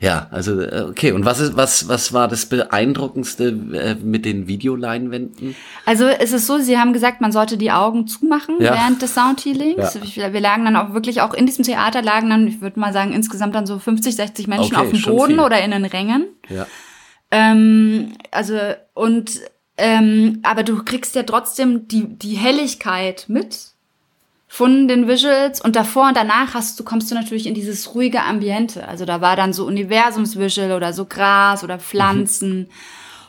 ja, 0.00 0.26
also 0.32 0.60
äh, 0.60 0.84
okay. 0.90 1.12
Und 1.12 1.24
was 1.24 1.38
ist 1.38 1.56
was 1.56 1.86
was 1.86 2.12
war 2.12 2.26
das 2.26 2.46
beeindruckendste 2.46 3.48
äh, 3.72 3.94
mit 3.94 4.24
den 4.24 4.48
Videoleinwänden? 4.48 5.54
Also 5.86 6.06
es 6.06 6.32
ist 6.32 6.48
so, 6.48 6.58
sie 6.58 6.76
haben 6.76 6.92
gesagt, 6.92 7.20
man 7.20 7.30
sollte 7.30 7.56
die 7.56 7.70
Augen 7.70 8.08
zumachen 8.08 8.56
Ja. 8.58 8.74
während 8.74 9.00
des 9.00 9.14
Soundhealings. 9.14 10.00
Wir 10.16 10.40
lagen 10.40 10.64
dann 10.64 10.74
auch 10.74 10.92
wirklich 10.92 11.20
auch 11.20 11.34
in 11.34 11.46
diesem 11.46 11.64
Theater 11.64 12.02
lagen 12.02 12.30
dann, 12.30 12.48
ich 12.48 12.60
würde 12.60 12.80
mal 12.80 12.92
sagen, 12.92 13.12
insgesamt 13.12 13.54
dann 13.54 13.64
so 13.64 13.78
50, 13.78 14.16
60 14.16 14.48
Menschen 14.48 14.74
Okay, 14.76 14.86
auf 14.86 14.90
dem 14.92 15.02
Boden 15.02 15.34
viel. 15.34 15.40
oder 15.40 15.62
in 15.62 15.70
den 15.70 15.84
Rängen. 15.84 16.26
Ja. 16.48 16.66
Ähm, 17.30 18.12
also 18.32 18.58
und 18.94 19.38
ähm, 19.78 20.40
aber 20.42 20.64
du 20.64 20.82
kriegst 20.82 21.14
ja 21.14 21.22
trotzdem 21.22 21.86
die 21.86 22.18
die 22.18 22.34
Helligkeit 22.36 23.26
mit 23.28 23.71
von 24.54 24.86
den 24.86 25.08
Visuals 25.08 25.62
und 25.62 25.76
davor 25.76 26.08
und 26.08 26.14
danach 26.14 26.52
hast 26.52 26.78
du 26.78 26.84
kommst 26.84 27.10
du 27.10 27.14
natürlich 27.14 27.46
in 27.46 27.54
dieses 27.54 27.94
ruhige 27.94 28.22
Ambiente. 28.22 28.86
Also 28.86 29.06
da 29.06 29.22
war 29.22 29.34
dann 29.34 29.54
so 29.54 29.64
Universumsvisual 29.64 30.72
oder 30.72 30.92
so 30.92 31.06
Gras 31.06 31.64
oder 31.64 31.78
Pflanzen 31.78 32.68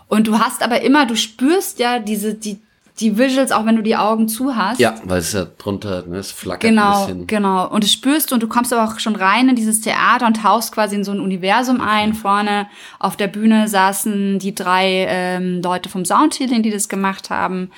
und 0.10 0.28
du 0.28 0.38
hast 0.40 0.62
aber 0.62 0.82
immer 0.82 1.06
du 1.06 1.16
spürst 1.16 1.80
ja 1.80 2.00
diese 2.00 2.34
die 2.34 2.60
die 3.00 3.18
Visuals 3.18 3.54
auch 3.54 3.66
wenn 3.66 3.78
du 3.78 3.82
die 3.82 3.96
Augen 3.96 4.28
zu 4.28 4.58
hast. 4.58 4.82
Ja, 4.82 4.96
weil 5.06 5.20
es 5.20 5.32
ja 5.32 5.46
drunter, 5.58 6.04
ne, 6.06 6.18
es 6.18 6.34
flackert 6.34 6.70
Genau, 6.70 7.04
ein 7.04 7.08
bisschen. 7.08 7.28
genau. 7.28 7.70
Und 7.70 7.86
das 7.86 7.92
spürst 7.94 8.30
du 8.30 8.36
und 8.36 8.44
du 8.44 8.48
kommst 8.50 8.74
aber 8.74 8.84
auch 8.84 9.00
schon 9.00 9.16
rein 9.16 9.48
in 9.48 9.56
dieses 9.56 9.80
Theater 9.80 10.28
und 10.28 10.42
tauchst 10.44 10.74
quasi 10.74 10.98
in 10.98 11.06
so 11.06 11.14
ein 11.14 11.22
Universum 11.22 11.80
ein. 11.80 12.14
Vorne 12.14 12.68
auf 13.00 13.16
der 13.16 13.28
Bühne 13.28 13.70
saßen 13.70 14.40
die 14.40 14.54
drei 14.54 15.06
ähm, 15.08 15.62
Leute 15.64 15.88
vom 15.88 16.04
Soundhealing, 16.04 16.64
die 16.64 16.70
das 16.70 16.90
gemacht 16.90 17.30
haben. 17.30 17.72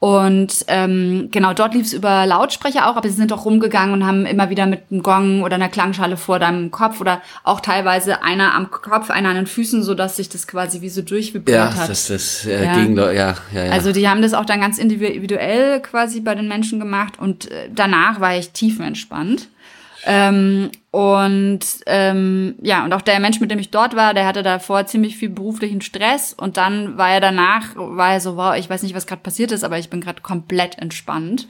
Und 0.00 0.64
ähm, 0.68 1.28
genau, 1.32 1.54
dort 1.54 1.74
lief 1.74 1.86
es 1.86 1.92
über 1.92 2.24
Lautsprecher 2.24 2.88
auch, 2.88 2.94
aber 2.96 3.08
sie 3.08 3.16
sind 3.16 3.32
auch 3.32 3.44
rumgegangen 3.44 3.92
und 3.94 4.06
haben 4.06 4.26
immer 4.26 4.48
wieder 4.48 4.66
mit 4.66 4.82
einem 4.92 5.02
Gong 5.02 5.42
oder 5.42 5.56
einer 5.56 5.68
Klangschale 5.68 6.16
vor 6.16 6.38
deinem 6.38 6.70
Kopf 6.70 7.00
oder 7.00 7.20
auch 7.42 7.58
teilweise 7.60 8.22
einer 8.22 8.54
am 8.54 8.70
Kopf, 8.70 9.10
einer 9.10 9.30
an 9.30 9.34
den 9.34 9.46
Füßen, 9.48 9.82
so 9.82 9.94
dass 9.94 10.14
sich 10.16 10.28
das 10.28 10.46
quasi 10.46 10.82
wie 10.82 10.88
so 10.88 11.02
durchvibriert 11.02 11.56
Ja, 11.56 11.74
hat. 11.74 11.88
das 11.88 12.06
das 12.06 12.46
äh, 12.46 12.64
Ja. 12.64 12.74
ging 12.74 12.96
ja, 12.96 13.10
ja, 13.12 13.34
ja. 13.52 13.70
Also 13.72 13.90
die 13.90 14.08
haben 14.08 14.22
das 14.22 14.34
auch 14.34 14.44
dann 14.44 14.60
ganz 14.60 14.78
individuell 14.78 15.80
quasi 15.80 16.20
bei 16.20 16.36
den 16.36 16.46
Menschen 16.46 16.78
gemacht 16.78 17.14
und 17.18 17.50
äh, 17.50 17.68
danach 17.74 18.20
war 18.20 18.36
ich 18.36 18.50
tiefenentspannt. 18.50 19.48
Ähm, 20.10 20.70
und 20.90 21.60
ähm, 21.84 22.54
ja, 22.62 22.82
und 22.82 22.94
auch 22.94 23.02
der 23.02 23.20
Mensch, 23.20 23.40
mit 23.40 23.50
dem 23.50 23.58
ich 23.58 23.70
dort 23.70 23.94
war, 23.94 24.14
der 24.14 24.26
hatte 24.26 24.42
davor 24.42 24.86
ziemlich 24.86 25.18
viel 25.18 25.28
beruflichen 25.28 25.82
Stress 25.82 26.32
und 26.32 26.56
dann 26.56 26.96
war 26.96 27.10
er 27.10 27.20
danach, 27.20 27.76
war 27.76 28.14
er 28.14 28.20
so, 28.20 28.38
wow, 28.38 28.56
ich 28.56 28.70
weiß 28.70 28.82
nicht, 28.82 28.94
was 28.94 29.06
gerade 29.06 29.20
passiert 29.20 29.52
ist, 29.52 29.64
aber 29.64 29.78
ich 29.78 29.90
bin 29.90 30.00
gerade 30.00 30.22
komplett 30.22 30.78
entspannt. 30.78 31.46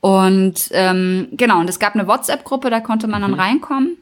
Und 0.00 0.70
ähm, 0.72 1.28
genau, 1.30 1.60
und 1.60 1.70
es 1.70 1.78
gab 1.78 1.94
eine 1.94 2.08
WhatsApp-Gruppe, 2.08 2.68
da 2.68 2.80
konnte 2.80 3.06
man 3.06 3.22
dann 3.22 3.34
reinkommen. 3.34 3.96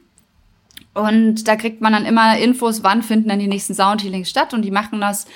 Und 0.94 1.46
da 1.46 1.56
kriegt 1.56 1.82
man 1.82 1.92
dann 1.92 2.06
immer 2.06 2.38
Infos, 2.38 2.82
wann 2.82 3.02
finden 3.02 3.28
dann 3.28 3.38
die 3.40 3.46
nächsten 3.46 3.74
Soundhealings 3.74 4.30
statt. 4.30 4.54
Und 4.54 4.62
die 4.62 4.70
machen 4.70 5.02
das 5.02 5.26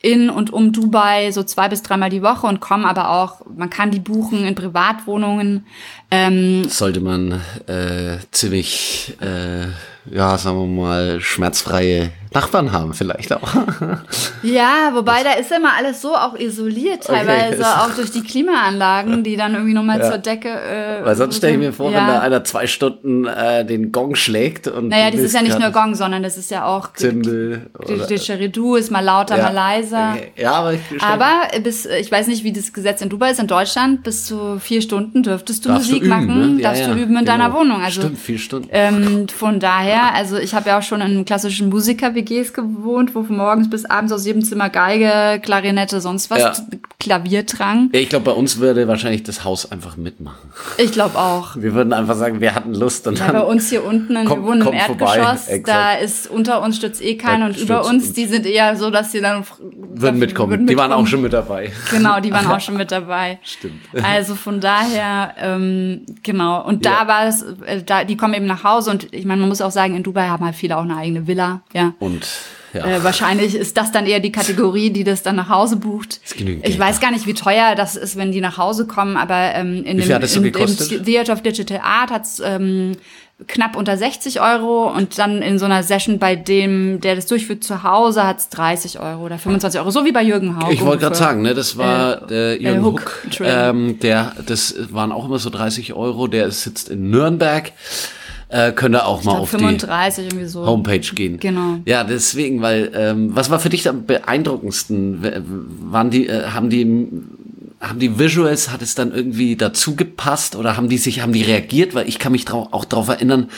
in 0.00 0.30
und 0.30 0.52
um 0.52 0.72
Dubai 0.72 1.32
so 1.32 1.42
zwei 1.42 1.68
bis 1.68 1.82
dreimal 1.82 2.10
die 2.10 2.22
Woche 2.22 2.46
und 2.46 2.60
kommen 2.60 2.84
aber 2.84 3.10
auch, 3.10 3.42
man 3.46 3.68
kann 3.68 3.90
die 3.90 3.98
buchen 3.98 4.44
in 4.44 4.54
Privatwohnungen. 4.54 5.66
Ähm, 6.10 6.68
sollte 6.68 7.00
man 7.00 7.40
äh, 7.66 8.16
ziemlich, 8.30 9.16
äh, 9.20 9.66
ja, 10.14 10.38
sagen 10.38 10.58
wir 10.58 10.82
mal, 10.82 11.20
schmerzfreie 11.20 12.10
Nachbarn 12.34 12.72
haben 12.72 12.92
vielleicht 12.92 13.32
auch. 13.32 13.54
ja, 14.42 14.90
wobei 14.92 15.22
da 15.22 15.32
ist 15.32 15.50
immer 15.50 15.74
alles 15.76 16.02
so 16.02 16.14
auch 16.14 16.38
isoliert, 16.38 17.04
teilweise 17.04 17.58
Okay. 17.62 17.64
auch 17.64 17.90
durch 17.94 18.10
die 18.10 18.22
Klimaanlagen, 18.22 19.24
die 19.24 19.36
dann 19.36 19.54
irgendwie 19.54 19.72
nochmal 19.74 19.98
Ja. 19.98 20.10
zur 20.10 20.18
Decke. 20.18 20.48
Äh, 20.50 21.04
Weil 21.04 21.16
sonst 21.16 21.36
stelle 21.36 21.54
ich 21.54 21.58
mir 21.58 21.72
vor, 21.72 21.90
ja. 21.90 21.98
wenn 21.98 22.06
da 22.06 22.20
einer 22.20 22.44
zwei 22.44 22.66
Stunden 22.66 23.26
äh, 23.26 23.64
den 23.64 23.92
Gong 23.92 24.14
schlägt 24.14 24.68
und 24.68 24.88
Naja, 24.88 25.10
das 25.10 25.20
ist 25.20 25.34
ja 25.34 25.42
nicht 25.42 25.58
nur 25.58 25.70
Gong, 25.70 25.94
sondern 25.94 26.22
das 26.22 26.36
ist 26.36 26.50
ja 26.50 26.66
auch 26.66 26.90
oder, 26.98 28.06
Didgeridoo 28.06 28.76
ist 28.76 28.90
mal 28.90 29.00
lauter, 29.00 29.38
ja. 29.38 29.44
mal 29.44 29.54
leiser. 29.54 30.14
Okay. 30.16 30.32
Ja, 30.36 30.52
aber 30.52 30.74
ich 30.74 30.80
Aber 31.00 31.32
bis, 31.62 31.86
ich 31.86 32.12
weiß 32.12 32.26
nicht, 32.26 32.44
wie 32.44 32.52
das 32.52 32.72
Gesetz 32.72 33.00
in 33.00 33.08
Dubai 33.08 33.30
ist, 33.30 33.40
in 33.40 33.46
Deutschland, 33.46 34.02
bis 34.02 34.26
zu 34.26 34.58
vier 34.58 34.82
Stunden 34.82 35.22
dürftest 35.22 35.64
du 35.64 35.70
darfst 35.70 35.88
Musik 35.88 35.97
du 36.00 36.06
üben, 36.06 36.26
machen, 36.26 36.56
ne? 36.56 36.62
Ja, 36.62 36.68
darfst 36.68 36.82
ja, 36.82 36.88
du 36.88 36.94
üben 36.94 37.16
in 37.16 37.24
genau. 37.24 37.24
deiner 37.24 37.52
Wohnung. 37.52 37.80
Also 37.82 38.02
Stimmt, 38.02 38.18
vier 38.18 38.38
Stunden. 38.38 38.68
ähm, 38.72 39.28
von 39.28 39.60
daher, 39.60 40.14
also 40.14 40.36
ich 40.38 40.54
habe 40.54 40.68
ja 40.70 40.78
auch 40.78 40.82
schon 40.82 41.00
in 41.00 41.24
klassischen 41.24 41.68
Musiker-WG 41.68 42.28
WGs 42.28 42.52
gewohnt, 42.52 43.14
wo 43.14 43.22
von 43.22 43.36
morgens 43.36 43.70
bis 43.70 43.84
abends 43.84 44.12
aus 44.12 44.26
jedem 44.26 44.42
Zimmer 44.42 44.70
Geige, 44.70 45.40
Klarinette, 45.40 46.00
sonst 46.00 46.30
was, 46.30 46.40
Ja. 46.40 46.52
Klavierdrang. 47.00 47.90
Ich 47.92 48.08
glaube, 48.08 48.24
bei 48.24 48.32
uns 48.32 48.58
würde 48.58 48.88
wahrscheinlich 48.88 49.22
das 49.22 49.44
Haus 49.44 49.70
einfach 49.70 49.96
mitmachen. 49.96 50.50
Ich 50.78 50.90
glaube 50.90 51.16
auch. 51.16 51.54
Wir 51.54 51.72
würden 51.72 51.92
einfach 51.92 52.16
sagen, 52.16 52.40
wir 52.40 52.56
hatten 52.56 52.74
Lust 52.74 53.06
und 53.06 53.18
Ja, 53.20 53.26
dann 53.26 53.36
bei 53.36 53.42
uns 53.42 53.70
hier 53.70 53.84
unten, 53.84 54.14
wir 54.14 54.24
Kommt- 54.24 54.44
wohnen 54.44 54.62
im 54.66 54.72
Erdgeschoss, 54.72 55.46
da 55.64 55.92
ist 55.94 56.28
unter 56.28 56.60
uns 56.60 56.76
stützt 56.76 57.00
eh 57.00 57.16
keiner 57.16 57.46
und 57.46 57.56
über 57.56 57.86
uns, 57.86 58.14
die 58.14 58.26
sind 58.26 58.46
eher 58.46 58.76
so, 58.76 58.90
dass 58.90 59.12
sie 59.12 59.20
dann 59.20 59.44
würden 59.94 60.18
mitkommen. 60.18 60.66
Die 60.66 60.76
waren 60.76 60.92
auch 60.92 61.06
schon 61.06 61.22
mit 61.22 61.32
dabei. 61.32 61.70
Genau, 61.92 62.18
die 62.18 62.32
waren 62.32 62.46
auch 62.48 62.60
schon 62.60 62.76
mit 62.76 62.90
dabei. 62.90 63.38
Stimmt. 63.44 63.80
Also 64.02 64.34
von 64.34 64.60
daher, 64.60 65.34
ähm, 65.40 66.04
genau. 66.24 66.64
Und 66.66 66.84
da 66.84 67.02
Ja. 67.02 67.08
war 67.08 67.26
es, 67.28 67.42
äh, 67.64 67.82
da, 67.84 68.02
die 68.02 68.16
kommen 68.16 68.34
eben 68.34 68.46
nach 68.46 68.64
Hause 68.64 68.90
und 68.90 69.14
ich 69.14 69.24
meine, 69.24 69.40
man 69.40 69.48
muss 69.48 69.60
auch 69.60 69.70
sagen, 69.70 69.94
in 69.94 70.02
Dubai 70.02 70.26
haben 70.28 70.44
halt 70.44 70.56
viele 70.56 70.76
auch 70.76 70.82
eine 70.82 70.96
eigene 70.96 71.28
Villa, 71.28 71.60
ja. 71.72 71.94
Und 72.00 72.26
ja, 72.74 72.84
Äh, 72.86 73.04
wahrscheinlich 73.04 73.54
ist 73.54 73.76
das 73.76 73.92
dann 73.92 74.06
eher 74.06 74.20
die 74.20 74.32
Kategorie, 74.32 74.90
die 74.90 75.04
das 75.04 75.22
dann 75.22 75.36
nach 75.36 75.48
Hause 75.48 75.76
bucht. 75.76 76.20
Ist 76.24 76.36
genügend 76.36 76.64
Ich 76.64 76.72
Geld 76.72 76.80
weiß 76.80 77.00
da. 77.00 77.06
gar 77.06 77.12
nicht, 77.12 77.26
wie 77.26 77.34
teuer 77.34 77.74
das 77.76 77.96
ist, 77.96 78.16
wenn 78.16 78.32
die 78.32 78.40
nach 78.40 78.58
Hause 78.58 78.86
kommen, 78.86 79.16
aber 79.16 79.54
ähm, 79.54 79.84
in 79.84 79.98
dem 79.98 80.12
hat 80.12 80.22
es 80.22 80.34
so 80.34 80.40
in, 80.40 80.46
im 80.52 81.04
Theater 81.04 81.32
of 81.32 81.42
Digital 81.42 81.80
Art 81.82 82.10
hat's 82.10 82.40
ähm, 82.44 82.96
knapp 83.46 83.76
unter 83.76 83.96
60 83.96 84.40
Euro 84.40 84.90
und 84.90 85.16
dann 85.18 85.42
in 85.42 85.60
so 85.60 85.64
einer 85.64 85.84
Session 85.84 86.18
bei 86.18 86.34
dem, 86.34 87.00
der 87.00 87.14
das 87.14 87.26
durchführt 87.26 87.62
zu 87.62 87.84
Hause, 87.84 88.24
hat's 88.26 88.48
30 88.48 88.98
Euro 88.98 89.24
oder 89.26 89.38
25 89.38 89.80
Euro, 89.80 89.90
so 89.92 90.04
wie 90.04 90.10
bei 90.10 90.22
Jürgen 90.24 90.56
Haug. 90.56 90.72
ich 90.72 90.84
wollte 90.84 91.02
gerade 91.02 91.14
sagen, 91.14 91.42
ne, 91.42 91.54
das 91.54 91.76
war 91.78 92.28
Äh, 92.32 92.56
äh, 92.56 92.62
Jürgen 92.62 92.80
äh, 92.80 92.82
Hook, 92.82 93.22
Hook, 93.26 93.40
ähm, 93.46 94.00
der, 94.00 94.34
das 94.44 94.74
waren 94.90 95.12
auch 95.12 95.24
immer 95.26 95.38
so 95.38 95.50
30 95.50 95.92
Euro, 95.94 96.26
der 96.26 96.50
sitzt 96.50 96.88
in 96.90 97.10
Nürnberg. 97.10 97.70
Äh, 98.50 98.72
könnt 98.72 98.94
ihr 98.94 99.06
auch 99.06 99.22
mal 99.24 99.32
Ich 99.32 99.36
glaub, 99.36 99.42
auf 99.42 99.50
die 99.50 99.58
35 99.58 100.26
irgendwie 100.26 100.46
so. 100.46 100.64
Homepage 100.66 101.00
gehen. 101.00 101.38
Genau. 101.38 101.80
Ja, 101.84 102.02
deswegen, 102.04 102.62
weil 102.62 102.90
ähm, 102.94 103.30
was 103.36 103.50
war 103.50 103.60
für 103.60 103.68
dich 103.68 103.86
am 103.88 104.06
beeindruckendsten? 104.06 105.22
W- 105.22 105.32
Waren 105.90 106.10
die, 106.10 106.26
äh, 106.28 106.44
haben 106.46 106.70
die, 106.70 106.84
haben 107.80 108.00
die 108.00 108.18
Visuals, 108.18 108.70
hat 108.70 108.82
es 108.82 108.96
dann 108.96 109.12
irgendwie 109.14 109.54
dazu 109.54 109.94
gepasst 109.94 110.56
oder 110.56 110.76
haben 110.76 110.88
die 110.88 110.98
sich, 110.98 111.20
haben 111.20 111.32
die 111.32 111.42
reagiert? 111.42 111.94
Weil 111.94 112.08
ich 112.08 112.18
kann 112.18 112.32
mich 112.32 112.44
trau 112.44 112.68
auch 112.72 112.84
darauf 112.84 113.08
erinnern, 113.08 113.50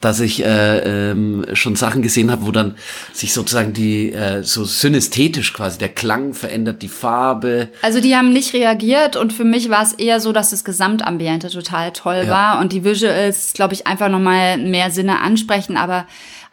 dass 0.00 0.20
ich 0.20 0.42
äh, 0.44 1.10
ähm, 1.10 1.44
schon 1.52 1.76
Sachen 1.76 2.00
gesehen 2.00 2.30
habe, 2.30 2.46
wo 2.46 2.52
dann 2.52 2.76
sich 3.12 3.34
sozusagen 3.34 3.74
die 3.74 4.12
äh, 4.12 4.42
so 4.42 4.64
synästhetisch 4.64 5.52
quasi 5.52 5.78
der 5.78 5.90
Klang 5.90 6.32
verändert, 6.32 6.80
die 6.80 6.88
Farbe. 6.88 7.68
Also 7.82 8.00
die 8.00 8.16
haben 8.16 8.32
nicht 8.32 8.54
reagiert 8.54 9.16
und 9.16 9.34
für 9.34 9.44
mich 9.44 9.68
war 9.68 9.82
es 9.82 9.92
eher 9.92 10.20
so, 10.20 10.32
dass 10.32 10.50
das 10.50 10.64
Gesamtambiente 10.64 11.50
total 11.50 11.92
toll 11.92 12.22
Ja. 12.26 12.30
war 12.30 12.60
und 12.60 12.72
die 12.72 12.82
Visuals, 12.82 13.52
glaube 13.52 13.74
ich, 13.74 13.86
einfach 13.86 14.08
nochmal 14.08 14.56
mehr 14.56 14.90
Sinne 14.90 15.20
ansprechen, 15.20 15.76
aber 15.76 16.06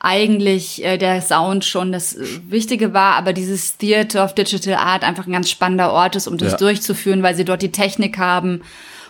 eigentlich 0.04 0.84
äh, 0.84 0.98
der 0.98 1.22
Sound 1.22 1.64
schon 1.66 1.92
das 1.94 2.14
äh, 2.14 2.26
Wichtige 2.50 2.94
war, 2.94 3.16
aber 3.16 3.34
dieses 3.34 3.78
Theater 3.78 4.24
of 4.26 4.36
Digital 4.36 4.76
Art 4.76 5.04
einfach 5.04 5.26
ein 5.26 5.32
ganz 5.32 5.50
spannender 5.50 5.92
Ort 5.92 6.16
ist, 6.18 6.28
um 6.28 6.38
das 6.38 6.52
Ja. 6.52 6.58
durchzuführen, 6.58 7.24
weil 7.24 7.36
sie 7.36 7.46
dort 7.46 7.62
die 7.62 7.72
Technik 7.72 8.18
haben, 8.18 8.62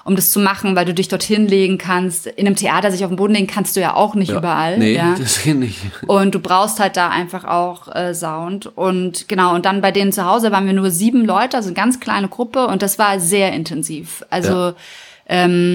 um 0.05 0.15
das 0.15 0.29
zu 0.31 0.39
machen, 0.39 0.75
weil 0.75 0.85
du 0.85 0.93
dich 0.93 1.07
dorthin 1.07 1.47
legen 1.47 1.79
kannst. 1.79 2.27
In 2.27 2.45
einem 2.45 2.55
Theater 2.55 2.91
sich 2.91 3.03
auf 3.03 3.09
den 3.09 3.15
Boden 3.15 3.33
legen 3.33 3.47
kannst 3.47 3.75
du 3.75 3.79
ja 3.81 3.95
auch 3.95 4.13
nicht 4.13 4.31
überall. 4.31 4.77
Nee, 4.77 4.95
ja. 4.95 5.15
das 5.17 5.39
kenne 5.41 5.65
ich. 5.65 5.77
Und 6.05 6.35
du 6.35 6.39
brauchst 6.39 6.79
halt 6.79 6.95
da 6.95 7.09
einfach 7.09 7.43
auch 7.45 7.87
äh, 7.95 8.13
Sound. 8.13 8.67
Und 8.77 9.27
genau, 9.27 9.55
und 9.55 9.65
dann 9.65 9.81
bei 9.81 9.91
denen 9.91 10.11
zu 10.11 10.25
Hause 10.25 10.51
waren 10.51 10.67
wir 10.67 10.73
nur 10.73 10.91
sieben 10.91 11.25
Leute, 11.25 11.57
also 11.57 11.69
eine 11.69 11.75
ganz 11.75 11.99
kleine 11.99 12.27
Gruppe 12.27 12.67
und 12.67 12.83
das 12.83 12.99
war 12.99 13.19
sehr 13.19 13.51
intensiv. 13.53 14.23
Also 14.29 14.73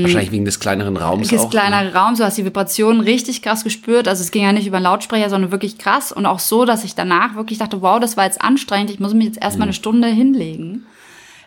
Wahrscheinlich 0.03 0.31
wegen 0.31 0.45
des 0.45 0.61
kleineren 0.61 0.97
Raums 0.97 1.33
ist 1.33 1.41
auch. 1.41 1.45
ne? 1.45 1.51
kleiner 1.51 1.95
Raum, 1.95 2.15
du 2.17 2.25
hast 2.25 2.39
die 2.39 2.45
Vibrationen 2.45 3.01
richtig 3.01 3.43
krass 3.43 3.65
gespürt. 3.65 4.07
Also 4.09 4.23
es 4.23 4.31
ging 4.31 4.45
ja 4.45 4.53
nicht 4.53 4.67
über 4.67 4.77
einen 4.77 4.85
Lautsprecher, 4.85 5.29
sondern 5.31 5.51
wirklich 5.51 5.79
krass. 5.79 6.13
Und 6.13 6.27
auch 6.27 6.39
so, 6.39 6.65
dass 6.65 6.85
ich 6.85 6.95
danach 6.95 7.35
wirklich 7.35 7.59
dachte, 7.59 7.83
wow, 7.83 7.99
das 7.99 8.17
war 8.17 8.25
jetzt 8.25 8.41
anstrengend, 8.41 8.91
ich 8.91 9.01
muss 9.01 9.15
mich 9.15 9.27
jetzt 9.27 9.43
erstmal 9.43 9.67
Mhm. 9.67 9.71
eine 9.71 9.73
Stunde 9.75 10.09
hinlegen. 10.09 10.87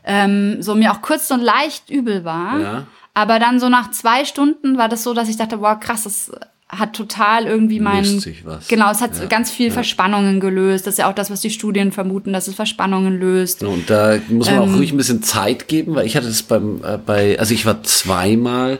Ähm, 0.03 0.61
so 0.61 0.75
mir 0.75 0.91
auch 0.91 1.01
kurz 1.01 1.29
und 1.31 1.41
leicht 1.41 1.89
übel 1.89 2.25
war. 2.25 2.59
Ja. 2.59 2.83
Aber 3.13 3.39
dann 3.39 3.59
so 3.59 3.69
nach 3.69 3.91
zwei 3.91 4.25
Stunden 4.25 4.77
war 4.77 4.89
das 4.89 5.03
so, 5.03 5.13
dass 5.13 5.29
ich 5.29 5.37
dachte, 5.37 5.61
wow, 5.61 5.79
krass, 5.79 6.03
das 6.03 6.31
hat 6.71 6.93
total 6.93 7.45
irgendwie 7.47 7.79
mein. 7.79 8.03
Löst 8.03 8.21
sich 8.21 8.45
was. 8.45 8.67
Genau, 8.67 8.89
es 8.91 9.01
hat 9.01 9.11
Ja. 9.19 9.25
ganz 9.25 9.51
viel 9.51 9.71
Verspannungen 9.71 10.39
gelöst. 10.39 10.87
Das 10.87 10.93
ist 10.93 10.97
ja 10.99 11.09
auch 11.09 11.13
das, 11.15 11.29
was 11.29 11.41
die 11.41 11.49
Studien 11.49 11.91
vermuten, 11.91 12.31
dass 12.33 12.47
es 12.47 12.55
Verspannungen 12.55 13.19
löst. 13.19 13.61
Und 13.63 13.89
da 13.89 14.17
muss 14.29 14.49
man 14.49 14.63
Ähm. 14.63 14.69
auch 14.73 14.77
ruhig 14.77 14.91
ein 14.93 14.97
bisschen 14.97 15.21
Zeit 15.21 15.67
geben, 15.67 15.95
weil 15.95 16.05
ich 16.05 16.15
hatte 16.15 16.27
das 16.27 16.43
beim, 16.43 16.81
äh, 16.83 16.97
bei, 16.97 17.37
also 17.37 17.53
ich 17.53 17.65
war 17.65 17.83
zweimal 17.83 18.79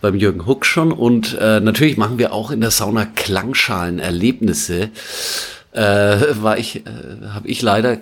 beim 0.00 0.14
Jürgen 0.14 0.46
Huck 0.46 0.64
schon 0.64 0.92
und 0.92 1.36
äh, 1.40 1.58
natürlich 1.58 1.96
machen 1.96 2.18
wir 2.18 2.32
auch 2.32 2.52
in 2.52 2.60
der 2.60 2.70
Sauna 2.70 3.04
Klangschalen-Erlebnisse. 3.04 4.90
Äh, 5.72 5.80
war 6.40 6.56
ich, 6.58 6.76
äh, 6.86 7.28
habe 7.34 7.48
ich 7.48 7.62
leider, 7.62 7.98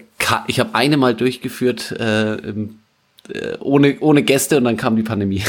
ich 0.46 0.60
habe 0.60 0.74
eine 0.74 0.96
mal 0.98 1.14
durchgeführt 1.14 1.92
äh, 1.98 2.34
im, 2.36 2.78
ohne 3.60 3.96
ohne 4.00 4.22
Gäste 4.22 4.56
und 4.58 4.64
dann 4.64 4.76
kam 4.76 4.96
die 4.96 5.02
Pandemie. 5.02 5.42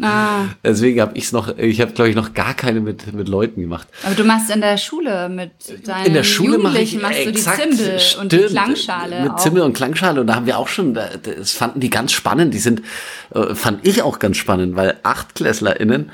Ah, 0.00 0.44
Deswegen 0.64 1.00
habe 1.00 1.12
ich 1.16 1.24
es 1.24 1.32
noch, 1.32 1.56
ich 1.58 1.80
habe 1.80 1.92
glaube 1.92 2.08
ich 2.10 2.16
noch 2.16 2.32
gar 2.34 2.54
keine 2.54 2.80
mit 2.80 3.12
mit 3.12 3.28
Leuten 3.28 3.60
gemacht. 3.60 3.86
aber 4.04 4.14
du 4.14 4.24
machst 4.24 4.50
in 4.50 4.60
der 4.60 4.76
Schule 4.78 5.28
mit 5.28 5.50
deinen 5.86 6.06
in 6.06 6.14
der 6.14 6.22
Schule 6.22 6.58
mache 6.58 6.78
ich 6.80 6.92
Jugendlichen 6.92 7.02
machst 7.02 7.26
du 7.26 7.32
die 7.32 7.76
Zimbel 7.76 8.00
und 8.20 8.32
die 8.32 8.36
stimmt, 8.38 8.50
Klangschale. 8.52 9.22
mit 9.22 9.32
auch. 9.32 9.36
Zimbel 9.36 9.62
und 9.62 9.72
Klangschale 9.74 10.20
und 10.20 10.26
da 10.28 10.36
haben 10.36 10.46
wir 10.46 10.58
auch 10.58 10.68
schon 10.68 10.94
da- 10.94 11.10
das 11.22 11.52
fanden 11.52 11.80
die 11.80 11.90
ganz 11.90 12.12
spannend 12.12 12.54
die 12.54 12.58
sind 12.58 12.82
äh, 13.34 13.54
fand 13.54 13.86
ich 13.86 14.02
auch 14.02 14.18
ganz 14.18 14.36
spannend 14.36 14.76
weil 14.76 14.96
Achtklässlerinnen 15.02 16.10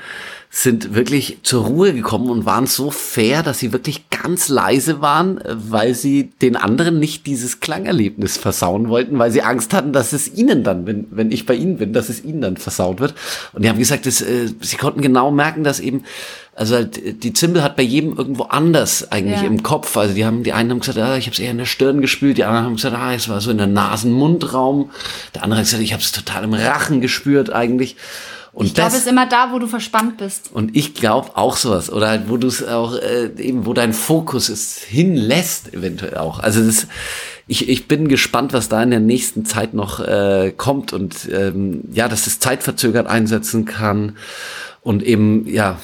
sind 0.57 0.95
wirklich 0.95 1.39
zur 1.43 1.65
Ruhe 1.65 1.91
gekommen 1.91 2.29
und 2.29 2.45
waren 2.45 2.65
so 2.65 2.89
fair, 2.89 3.43
dass 3.43 3.59
sie 3.59 3.73
wirklich 3.73 4.09
ganz 4.09 4.47
leise 4.47 5.01
waren, 5.01 5.41
weil 5.45 5.93
sie 5.93 6.31
den 6.41 6.55
anderen 6.55 6.97
nicht 6.97 7.25
dieses 7.25 7.59
Klangerlebnis 7.59 8.37
versauen 8.37 8.87
wollten, 8.87 9.19
weil 9.19 9.31
sie 9.31 9.41
Angst 9.41 9.73
hatten, 9.73 9.91
dass 9.91 10.13
es 10.13 10.33
ihnen 10.33 10.63
dann, 10.63 10.87
wenn, 10.87 11.07
wenn 11.11 11.29
ich 11.33 11.45
bei 11.45 11.55
ihnen 11.55 11.75
bin, 11.75 11.91
dass 11.91 12.07
es 12.07 12.23
ihnen 12.23 12.39
dann 12.39 12.55
versaut 12.55 13.01
wird. 13.01 13.13
Und 13.51 13.65
die 13.65 13.69
haben 13.69 13.77
gesagt, 13.77 14.05
das, 14.05 14.21
äh, 14.21 14.47
sie 14.61 14.77
konnten 14.77 15.01
genau 15.01 15.29
merken, 15.29 15.65
dass 15.65 15.81
eben, 15.81 16.05
also 16.55 16.75
halt, 16.75 17.21
die 17.25 17.33
Zimbel 17.33 17.61
hat 17.61 17.75
bei 17.75 17.83
jedem 17.83 18.17
irgendwo 18.17 18.43
anders 18.43 19.11
eigentlich 19.11 19.41
Ja. 19.41 19.47
im 19.47 19.61
Kopf. 19.61 19.97
Also 19.97 20.13
die 20.15 20.23
haben, 20.25 20.43
die 20.43 20.53
einen 20.53 20.71
haben 20.71 20.79
gesagt, 20.79 20.97
ah, 20.99 21.17
ich 21.17 21.25
habe 21.25 21.33
es 21.33 21.39
eher 21.39 21.51
in 21.51 21.57
der 21.57 21.65
Stirn 21.65 21.99
gespült, 21.99 22.37
die 22.37 22.45
anderen 22.45 22.63
haben 22.65 22.75
gesagt, 22.77 22.95
ah, 22.97 23.13
es 23.13 23.27
war 23.27 23.41
so 23.41 23.51
in 23.51 23.57
der 23.57 23.67
Nasen-Mundraum. 23.67 24.89
Der 25.35 25.43
andere 25.43 25.59
hat 25.59 25.65
gesagt, 25.65 25.83
ich 25.83 25.91
habe 25.91 26.01
es 26.01 26.13
total 26.13 26.45
im 26.45 26.53
Rachen 26.53 27.01
gespürt 27.01 27.51
eigentlich. 27.51 27.97
Und 28.55 28.67
Ich 28.67 28.73
glaube, 28.73 28.91
es 28.91 28.99
ist 28.99 29.07
immer 29.07 29.27
da, 29.27 29.51
wo 29.51 29.59
du 29.59 29.67
verspannt 29.67 30.17
bist. 30.17 30.49
und 30.53 30.77
ich 30.77 30.93
glaube 30.93 31.31
auch 31.35 31.57
sowas. 31.57 31.91
Oder 31.91 32.07
halt, 32.07 32.29
wo 32.29 32.37
du 32.37 32.47
es 32.47 32.65
auch, 32.65 32.95
äh, 32.95 33.29
eben, 33.37 33.65
wo 33.65 33.73
dein 33.73 33.91
Fokus 33.91 34.47
es 34.47 34.77
hinlässt, 34.77 35.73
eventuell 35.73 36.17
auch. 36.17 36.39
Also 36.39 36.65
das, 36.65 36.87
ich, 37.47 37.67
ich 37.67 37.89
bin 37.89 38.07
gespannt, 38.07 38.53
was 38.53 38.69
da 38.69 38.81
in 38.81 38.91
der 38.91 39.01
nächsten 39.01 39.45
Zeit 39.45 39.73
noch 39.73 39.99
äh, 39.99 40.53
kommt 40.55 40.93
und 40.93 41.27
ähm, 41.29 41.81
ja, 41.91 42.07
dass 42.07 42.27
es 42.27 42.39
zeitverzögert 42.39 43.07
einsetzen 43.07 43.65
kann. 43.65 44.15
Und 44.81 45.03
eben, 45.03 45.45
ja, 45.47 45.77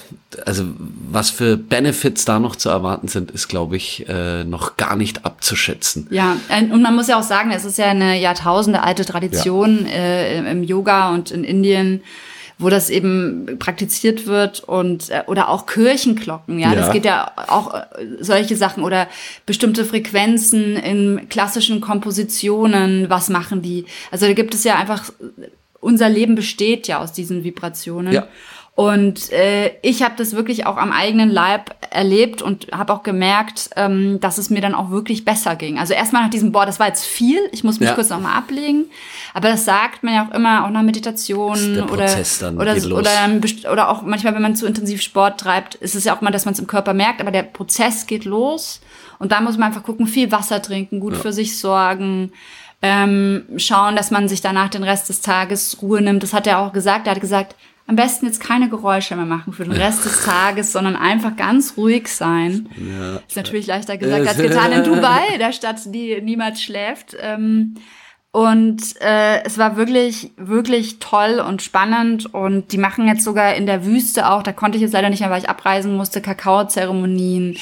also 0.46 0.64
was 1.10 1.30
für 1.30 1.58
Benefits 1.58 2.24
da 2.24 2.40
noch 2.40 2.56
zu 2.56 2.70
erwarten 2.70 3.10
sind, 3.10 3.32
ist, 3.32 3.50
glaube 3.50 3.76
ich, 3.76 4.08
äh, 4.08 4.46
noch 4.46 4.78
gar 4.78 4.96
nicht 4.96 5.26
abzuschätzen. 5.26 6.08
Ja, 6.10 6.38
und 6.72 6.82
man 6.82 6.96
muss 6.96 7.08
ja 7.08 7.20
auch 7.20 7.24
sagen, 7.24 7.52
es 7.52 7.66
ist 7.66 7.80
ja 7.80 7.88
eine 7.88 8.18
Jahrtausende 8.18 8.82
alte 8.82 9.04
Tradition 9.04 9.86
äh, 9.88 10.38
im 10.50 10.64
Yoga 10.64 11.10
und 11.16 11.32
in 11.32 11.44
Indien, 11.44 12.02
wo 12.62 12.70
das 12.70 12.90
eben 12.90 13.58
praktiziert 13.60 14.28
wird 14.28 14.62
und 14.62 15.10
äh, 15.10 15.24
oder 15.28 15.50
auch 15.50 15.66
Kirchenglocken, 15.66 16.60
ja, 16.60 16.74
das 16.76 16.88
Ja. 16.88 16.94
geht 16.94 17.06
ja 17.06 17.32
auch 17.48 17.74
äh, 17.74 17.82
solche 18.20 18.56
Sachen 18.56 18.84
oder 18.84 19.08
bestimmte 19.46 19.84
Frequenzen 19.86 20.76
in 20.78 21.28
klassischen 21.30 21.82
Kompositionen, 21.82 23.10
was 23.10 23.30
machen 23.30 23.62
die? 23.62 23.86
Also 24.12 24.28
da 24.28 24.34
gibt 24.34 24.54
es 24.54 24.64
ja 24.64 24.76
einfach 24.78 25.12
unser 25.80 26.10
Leben 26.10 26.36
besteht 26.36 26.88
ja 26.88 27.00
aus 27.00 27.12
diesen 27.12 27.44
Vibrationen. 27.44 28.14
Ja. 28.14 28.28
Und 28.74 29.32
äh, 29.34 29.74
ich 29.82 30.02
habe 30.02 30.14
das 30.18 30.34
wirklich 30.34 30.66
auch 30.66 30.78
am 30.78 30.94
eigenen 30.94 31.30
Leib 31.30 31.76
erlebt 31.90 32.42
und 32.42 32.68
habe 32.72 32.94
auch 32.94 33.04
gemerkt, 33.04 33.70
ähm, 33.76 34.20
dass 34.22 34.38
es 34.38 34.50
mir 34.50 34.62
dann 34.62 34.74
auch 34.74 34.92
wirklich 34.92 35.26
besser 35.26 35.58
ging. 35.58 35.78
Also 35.78 35.94
erstmal 35.94 36.24
nach 36.24 36.30
diesem, 36.30 36.54
boah, 36.54 36.66
das 36.66 36.80
war 36.80 36.88
jetzt 36.88 37.06
viel, 37.06 37.38
ich 37.52 37.66
muss 37.66 37.82
mich 37.82 37.90
Ja. 37.90 37.96
kurz 37.96 38.10
nochmal 38.10 38.38
ablegen. 38.38 38.86
Aber 39.34 39.50
das 39.50 39.66
sagt 39.66 40.04
man 40.04 40.14
ja 40.14 40.26
auch 40.26 40.34
immer, 40.34 40.66
auch 40.66 40.70
nach 40.70 40.84
Meditation 40.84 41.82
oder, 41.90 42.06
dann, 42.40 42.58
oder, 42.58 42.76
oder, 42.96 43.04
dann 43.04 43.42
oder 43.70 43.90
auch 43.90 44.04
manchmal, 44.04 44.34
wenn 44.36 44.42
man 44.42 44.56
zu 44.56 44.66
intensiv 44.66 45.02
Sport 45.02 45.42
treibt, 45.42 45.76
ist 45.76 45.94
es 45.96 46.06
ja 46.06 46.16
auch 46.16 46.22
mal, 46.22 46.32
dass 46.32 46.46
man 46.46 46.54
es 46.54 46.60
im 46.60 46.68
Körper 46.68 46.94
merkt, 46.94 47.20
aber 47.20 47.32
der 47.32 47.44
Prozess 47.44 48.08
geht 48.08 48.24
los. 48.24 48.80
Und 49.20 49.34
da 49.34 49.42
muss 49.42 49.58
man 49.58 49.68
einfach 49.68 49.84
gucken, 49.84 50.08
viel 50.08 50.32
Wasser 50.32 50.62
trinken, 50.62 51.02
gut 51.02 51.18
für 51.18 51.34
sich 51.34 51.60
sorgen, 51.60 52.32
ähm, 52.82 53.44
schauen, 53.58 53.96
dass 53.98 54.12
man 54.12 54.28
sich 54.30 54.42
danach 54.42 54.70
den 54.70 54.84
Rest 54.84 55.10
des 55.10 55.22
Tages 55.22 55.78
Ruhe 55.82 56.02
nimmt. 56.02 56.24
Das 56.24 56.34
hat 56.34 56.48
er 56.48 56.60
auch 56.60 56.72
gesagt. 56.74 57.06
Er 57.06 57.14
hat 57.14 57.22
gesagt, 57.22 57.56
am 57.92 57.98
besten 57.98 58.26
jetzt 58.26 58.40
keine 58.40 58.70
Geräusche 58.70 59.18
mehr 59.18 59.26
machen 59.26 59.52
für 59.52 59.66
den 59.66 59.74
Rest 59.74 60.06
des 60.06 60.24
Tages, 60.24 60.72
sondern 60.72 60.96
einfach 60.96 61.36
ganz 61.36 61.76
ruhig 61.76 62.08
sein. 62.08 62.70
Ist 63.28 63.36
natürlich 63.36 63.68
leichter 63.68 63.98
gesagt 63.98 64.30
als 64.30 64.38
getan 64.38 64.72
in 64.72 64.84
Dubai, 64.86 65.38
der 65.38 65.52
Stadt, 65.52 65.82
die 65.88 66.22
niemals 66.22 66.62
schläft. 66.62 67.18
Ähm, 67.20 67.76
Und 68.34 68.82
äh, 69.02 69.44
es 69.44 69.58
war 69.58 69.76
wirklich, 69.76 70.32
wirklich 70.38 71.00
toll 71.00 71.44
und 71.46 71.62
spannend. 71.62 72.34
Und 72.34 72.72
die 72.72 72.78
machen 72.78 73.06
jetzt 73.08 73.26
sogar 73.26 73.56
in 73.56 73.66
der 73.66 73.86
Wüste 73.86 74.30
auch, 74.30 74.42
da 74.42 74.54
konnte 74.54 74.78
ich 74.78 74.82
jetzt 74.82 74.94
leider 74.94 75.10
nicht 75.10 75.20
mehr, 75.20 75.30
weil 75.30 75.42
ich 75.42 75.50
abreisen 75.50 75.98
musste, 75.98 76.22
Kakaozeremonien 76.22 77.58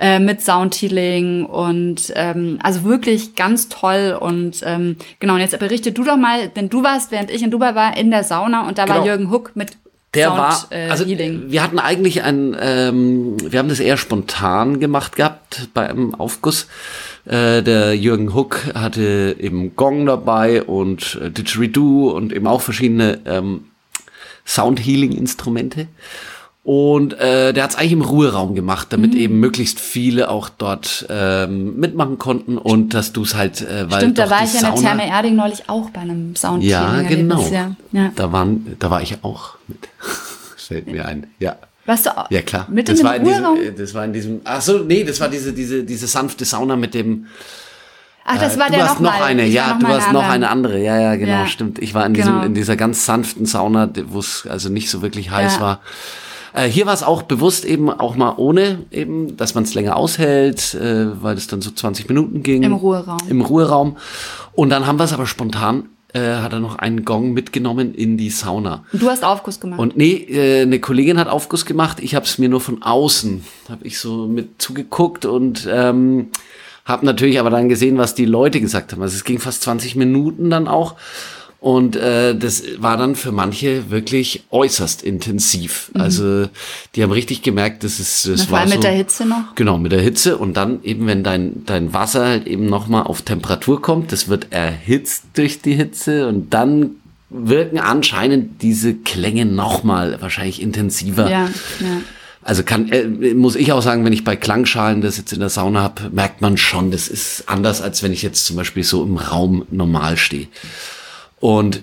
äh, 0.00 0.18
mit 0.18 0.42
Soundhealing 0.42 1.44
und 1.46 2.12
ähm, 2.16 2.58
also 2.64 2.82
wirklich 2.82 3.36
ganz 3.36 3.68
toll. 3.68 4.18
Und 4.20 4.60
ähm, 4.64 4.96
genau, 5.20 5.34
und 5.34 5.40
jetzt 5.40 5.56
berichte 5.56 5.92
du 5.92 6.02
doch 6.02 6.16
mal, 6.16 6.48
denn 6.48 6.68
du 6.68 6.82
warst, 6.82 7.12
während 7.12 7.30
ich 7.30 7.44
in 7.44 7.52
Dubai 7.52 7.76
war, 7.76 7.96
in 7.96 8.10
der 8.10 8.24
Sauna 8.24 8.66
und 8.66 8.76
da 8.78 8.86
Genau. 8.86 8.98
war 8.98 9.06
Jürgen 9.06 9.30
Huck 9.30 9.52
mit 9.54 9.76
Der 10.14 10.28
Sound, 10.28 10.38
war, 10.38 10.66
äh, 10.70 10.88
also 10.88 11.04
Healing. 11.04 11.50
wir 11.50 11.62
hatten 11.62 11.78
eigentlich 11.78 12.22
ein, 12.22 12.56
ähm, 12.58 13.36
wir 13.42 13.58
haben 13.58 13.68
das 13.68 13.80
eher 13.80 13.98
spontan 13.98 14.80
gemacht 14.80 15.16
gehabt 15.16 15.68
bei 15.74 15.88
einem 15.88 16.14
Aufguss. 16.14 16.66
Äh, 17.26 17.62
der 17.62 17.94
Jürgen 17.94 18.34
Huck 18.34 18.72
hatte 18.74 19.36
eben 19.38 19.76
Gong 19.76 20.06
dabei 20.06 20.62
und 20.62 21.18
äh, 21.22 21.30
Didgeridoo 21.30 22.10
und 22.10 22.32
eben 22.32 22.46
auch 22.46 22.62
verschiedene 22.62 23.20
ähm, 23.26 23.66
Sound-Healing-Instrumente. 24.46 25.88
Und 26.64 27.14
äh, 27.18 27.54
der 27.54 27.62
hat 27.64 27.70
es 27.70 27.76
eigentlich 27.76 27.92
im 27.92 28.02
Ruheraum 28.02 28.54
gemacht, 28.54 28.88
damit 28.90 29.12
Mhm. 29.14 29.20
eben 29.20 29.40
möglichst 29.40 29.80
viele 29.80 30.28
auch 30.28 30.50
dort 30.50 31.06
ähm, 31.08 31.78
mitmachen 31.80 32.18
konnten 32.18 32.58
und 32.58 32.92
dass 32.92 33.12
du 33.14 33.22
es 33.22 33.34
halt, 33.34 33.62
äh, 33.62 33.90
weil 33.90 34.00
Stimmt, 34.00 34.18
da 34.18 34.28
war 34.28 34.44
ich 34.44 34.52
ja 34.52 34.68
in 34.68 34.74
der 34.74 34.82
Therme 34.82 35.08
Erding 35.08 35.36
neulich 35.36 35.68
auch 35.70 35.88
bei 35.90 36.00
einem 36.02 36.36
Sound 36.36 36.62
Ja, 36.62 37.00
genau. 37.02 37.40
Ja. 37.50 37.74
Ja. 37.92 38.12
Da 38.16 38.32
waren, 38.32 38.76
da 38.78 38.90
war 38.90 39.00
ich 39.00 39.16
auch 39.24 39.54
mit. 39.66 39.78
Fällt 40.56 40.88
mir 40.88 41.06
ein. 41.06 41.28
Ja. 41.38 41.56
Warst 41.86 42.04
du 42.04 42.14
auch 42.18 42.30
Ja 42.30 42.42
klar. 42.42 42.66
mit 42.70 42.86
das 42.90 42.98
in 43.00 43.06
war 43.06 43.14
dem 43.14 43.22
in 43.22 43.28
diesem, 43.28 43.44
Ruheraum? 43.46 43.62
äh, 43.66 43.72
das 43.72 43.94
war 43.94 44.04
in 44.04 44.12
diesem. 44.12 44.40
Ach 44.44 44.60
so, 44.60 44.78
nee, 44.80 45.04
das 45.04 45.20
war 45.20 45.28
diese 45.30 45.54
diese 45.54 45.84
diese 45.84 46.06
sanfte 46.06 46.44
Sauna 46.44 46.76
mit 46.76 46.92
dem. 46.92 47.28
Ach, 48.26 48.36
das 48.38 48.56
äh, 48.56 48.58
war 48.60 48.66
du 48.66 48.72
der 48.74 48.90
hast 48.90 49.00
noch, 49.00 49.14
noch 49.14 49.20
eine, 49.24 49.46
Ich 49.46 49.54
ja, 49.54 49.68
war 49.70 49.78
du 49.78 49.86
hast 49.88 50.12
noch 50.12 50.28
eine 50.28 50.50
andere. 50.50 50.78
Ja, 50.82 51.00
ja, 51.00 51.14
genau, 51.16 51.30
Ja. 51.32 51.46
stimmt. 51.46 51.78
Ich 51.78 51.94
war 51.94 52.04
in 52.04 52.12
diesem 52.12 52.34
Genau. 52.34 52.44
in 52.44 52.52
dieser 52.52 52.76
ganz 52.76 53.06
sanften 53.06 53.46
Sauna, 53.46 53.88
wo 54.08 54.18
es 54.18 54.46
also 54.46 54.68
nicht 54.68 54.90
so 54.90 55.00
wirklich 55.00 55.30
heiß 55.30 55.54
Ja. 55.54 55.60
war. 55.62 55.80
Äh, 56.52 56.68
hier 56.68 56.86
war 56.86 56.94
es 56.94 57.02
auch 57.02 57.22
bewusst 57.22 57.64
eben 57.64 57.90
auch 57.90 58.16
mal 58.16 58.34
ohne 58.36 58.86
eben, 58.90 59.36
dass 59.36 59.54
man 59.54 59.64
es 59.64 59.74
länger 59.74 59.96
aushält, 59.96 60.74
äh, 60.74 61.22
weil 61.22 61.36
es 61.36 61.46
dann 61.46 61.60
so 61.60 61.70
20 61.70 62.08
Minuten 62.08 62.42
ging. 62.42 62.62
Im 62.62 62.72
Ruheraum. 62.72 63.18
Im 63.28 63.40
Ruheraum. 63.40 63.96
Und 64.52 64.70
dann 64.70 64.86
haben 64.86 64.98
wir 64.98 65.04
es 65.04 65.12
aber 65.12 65.26
spontan, 65.26 65.88
äh, 66.12 66.20
hat 66.20 66.52
er 66.52 66.60
noch 66.60 66.76
einen 66.76 67.04
Gong 67.04 67.32
mitgenommen 67.32 67.94
in 67.94 68.16
die 68.16 68.30
Sauna. 68.30 68.84
Du 68.92 69.08
hast 69.08 69.24
Aufguss 69.24 69.60
gemacht. 69.60 69.78
Und 69.78 69.96
nee, 69.96 70.14
äh, 70.14 70.62
eine 70.62 70.80
Kollegin 70.80 71.18
hat 71.18 71.28
Aufguss 71.28 71.66
gemacht. 71.66 71.98
Ich 72.00 72.14
habe 72.14 72.24
es 72.24 72.38
mir 72.38 72.48
nur 72.48 72.60
von 72.60 72.82
außen, 72.82 73.44
habe 73.68 73.86
ich 73.86 73.98
so 73.98 74.26
mit 74.26 74.60
zugeguckt 74.60 75.26
und 75.26 75.68
ähm, 75.70 76.28
habe 76.84 77.04
natürlich 77.04 77.38
aber 77.38 77.50
dann 77.50 77.68
gesehen, 77.68 77.98
was 77.98 78.14
die 78.14 78.24
Leute 78.24 78.60
gesagt 78.60 78.92
haben. 78.92 79.02
Also 79.02 79.14
es 79.14 79.24
ging 79.24 79.38
fast 79.38 79.62
20 79.62 79.96
Minuten 79.96 80.48
dann 80.48 80.66
auch. 80.66 80.96
Und 81.60 81.96
äh, 81.96 82.36
das 82.36 82.62
war 82.78 82.96
dann 82.96 83.16
für 83.16 83.32
manche 83.32 83.90
wirklich 83.90 84.44
äußerst 84.50 85.02
intensiv. 85.02 85.90
Also 85.94 86.48
die 86.94 87.02
haben 87.02 87.10
richtig 87.10 87.42
gemerkt, 87.42 87.82
dass 87.82 87.98
es 87.98 88.22
das 88.22 88.26
Mhm. 88.26 88.34
Na, 88.36 88.44
vor 88.44 88.52
war 88.52 88.60
allem 88.60 88.68
so, 88.68 88.74
mit 88.76 88.84
der 88.84 88.92
Hitze 88.92 89.26
noch. 89.26 89.54
Genau, 89.56 89.78
mit 89.78 89.90
der 89.90 90.00
Hitze 90.00 90.38
und 90.38 90.56
dann 90.56 90.82
eben, 90.84 91.08
wenn 91.08 91.24
dein, 91.24 91.64
dein 91.66 91.92
Wasser 91.92 92.26
halt 92.26 92.46
eben 92.46 92.66
nochmal 92.66 93.04
auf 93.04 93.22
Temperatur 93.22 93.82
kommt, 93.82 94.12
das 94.12 94.28
wird 94.28 94.48
erhitzt 94.50 95.24
durch 95.34 95.60
die 95.60 95.74
Hitze 95.74 96.28
und 96.28 96.54
dann 96.54 96.90
wirken 97.28 97.78
anscheinend 97.78 98.62
diese 98.62 98.94
Klänge 98.94 99.44
nochmal 99.44 100.20
wahrscheinlich 100.20 100.62
intensiver. 100.62 101.28
Ja, 101.28 101.50
ja. 101.80 102.00
Also 102.40 102.62
kann, 102.62 102.88
äh, 102.90 103.34
muss 103.34 103.56
ich 103.56 103.72
auch 103.72 103.82
sagen, 103.82 104.04
wenn 104.04 104.12
ich 104.12 104.24
bei 104.24 104.36
Klangschalen 104.36 105.02
das 105.02 105.18
jetzt 105.18 105.32
in 105.32 105.40
der 105.40 105.50
Sauna 105.50 105.82
habe, 105.82 106.08
merkt 106.10 106.40
man 106.40 106.56
schon, 106.56 106.90
das 106.90 107.08
ist 107.08 107.44
anders, 107.46 107.82
als 107.82 108.02
wenn 108.02 108.12
ich 108.12 108.22
jetzt 108.22 108.46
zum 108.46 108.56
Beispiel 108.56 108.84
so 108.84 109.02
im 109.02 109.16
Raum 109.16 109.66
normal 109.70 110.16
stehe. 110.16 110.46
Und 111.40 111.82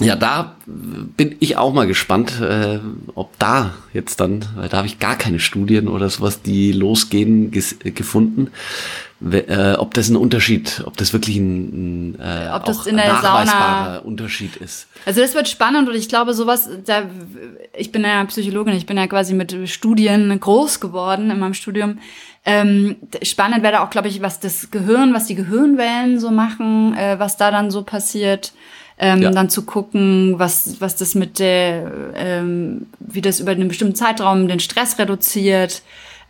ja, 0.00 0.16
da 0.16 0.56
bin 0.66 1.36
ich 1.38 1.56
auch 1.56 1.72
mal 1.72 1.86
gespannt, 1.86 2.40
äh, 2.40 2.80
ob 3.14 3.38
da 3.38 3.74
jetzt 3.92 4.18
dann, 4.18 4.44
weil 4.56 4.68
da 4.68 4.78
habe 4.78 4.88
ich 4.88 4.98
gar 4.98 5.16
keine 5.16 5.38
Studien 5.38 5.86
oder 5.86 6.10
sowas, 6.10 6.42
die 6.42 6.72
losgehen, 6.72 7.52
äh, 7.52 7.90
gefunden, 7.92 8.50
äh, 9.30 9.74
ob 9.74 9.94
das 9.94 10.08
ein 10.08 10.16
Unterschied, 10.16 10.82
ob 10.84 10.96
das 10.96 11.12
wirklich 11.12 11.36
ein, 11.36 12.14
ein 12.14 12.20
äh, 12.20 12.50
Ob 12.52 12.64
das 12.64 12.80
auch 12.80 12.86
in 12.86 12.96
der 12.96 13.06
nachweisbarer 13.06 14.04
Unterschied 14.04 14.56
ist. 14.56 14.88
Also 15.06 15.20
das 15.20 15.32
wird 15.34 15.48
spannend 15.48 15.88
und 15.88 15.94
ich 15.94 16.08
glaube 16.08 16.34
sowas, 16.34 16.68
da, 16.84 17.04
ich 17.76 17.92
bin 17.92 18.02
ja 18.02 18.24
Psychologin, 18.24 18.74
ich 18.74 18.86
bin 18.86 18.96
ja 18.96 19.06
quasi 19.06 19.32
mit 19.32 19.56
Studien 19.70 20.40
groß 20.40 20.80
geworden 20.80 21.30
in 21.30 21.38
meinem 21.38 21.54
Studium. 21.54 22.00
Ähm, 22.44 22.96
spannend 23.22 23.62
wäre 23.62 23.74
da 23.74 23.84
auch, 23.84 23.90
glaube 23.90 24.08
ich, 24.08 24.20
was 24.22 24.40
das 24.40 24.72
Gehirn, 24.72 25.14
was 25.14 25.26
die 25.26 25.36
Gehirnwellen 25.36 26.18
so 26.18 26.32
machen, 26.32 26.94
äh, 26.96 27.18
was 27.20 27.36
da 27.36 27.52
dann 27.52 27.70
so 27.70 27.82
passiert. 27.82 28.52
Ähm, 28.96 29.22
Ja. 29.22 29.30
Dann 29.30 29.50
zu 29.50 29.62
gucken, 29.64 30.34
was, 30.38 30.80
was 30.80 30.94
das 30.96 31.14
mit 31.14 31.38
der, 31.40 31.90
ähm, 32.14 32.86
wie 33.00 33.20
das 33.20 33.40
über 33.40 33.50
einen 33.50 33.68
bestimmten 33.68 33.94
Zeitraum 33.96 34.46
den 34.48 34.60
Stress 34.60 34.98
reduziert. 34.98 35.82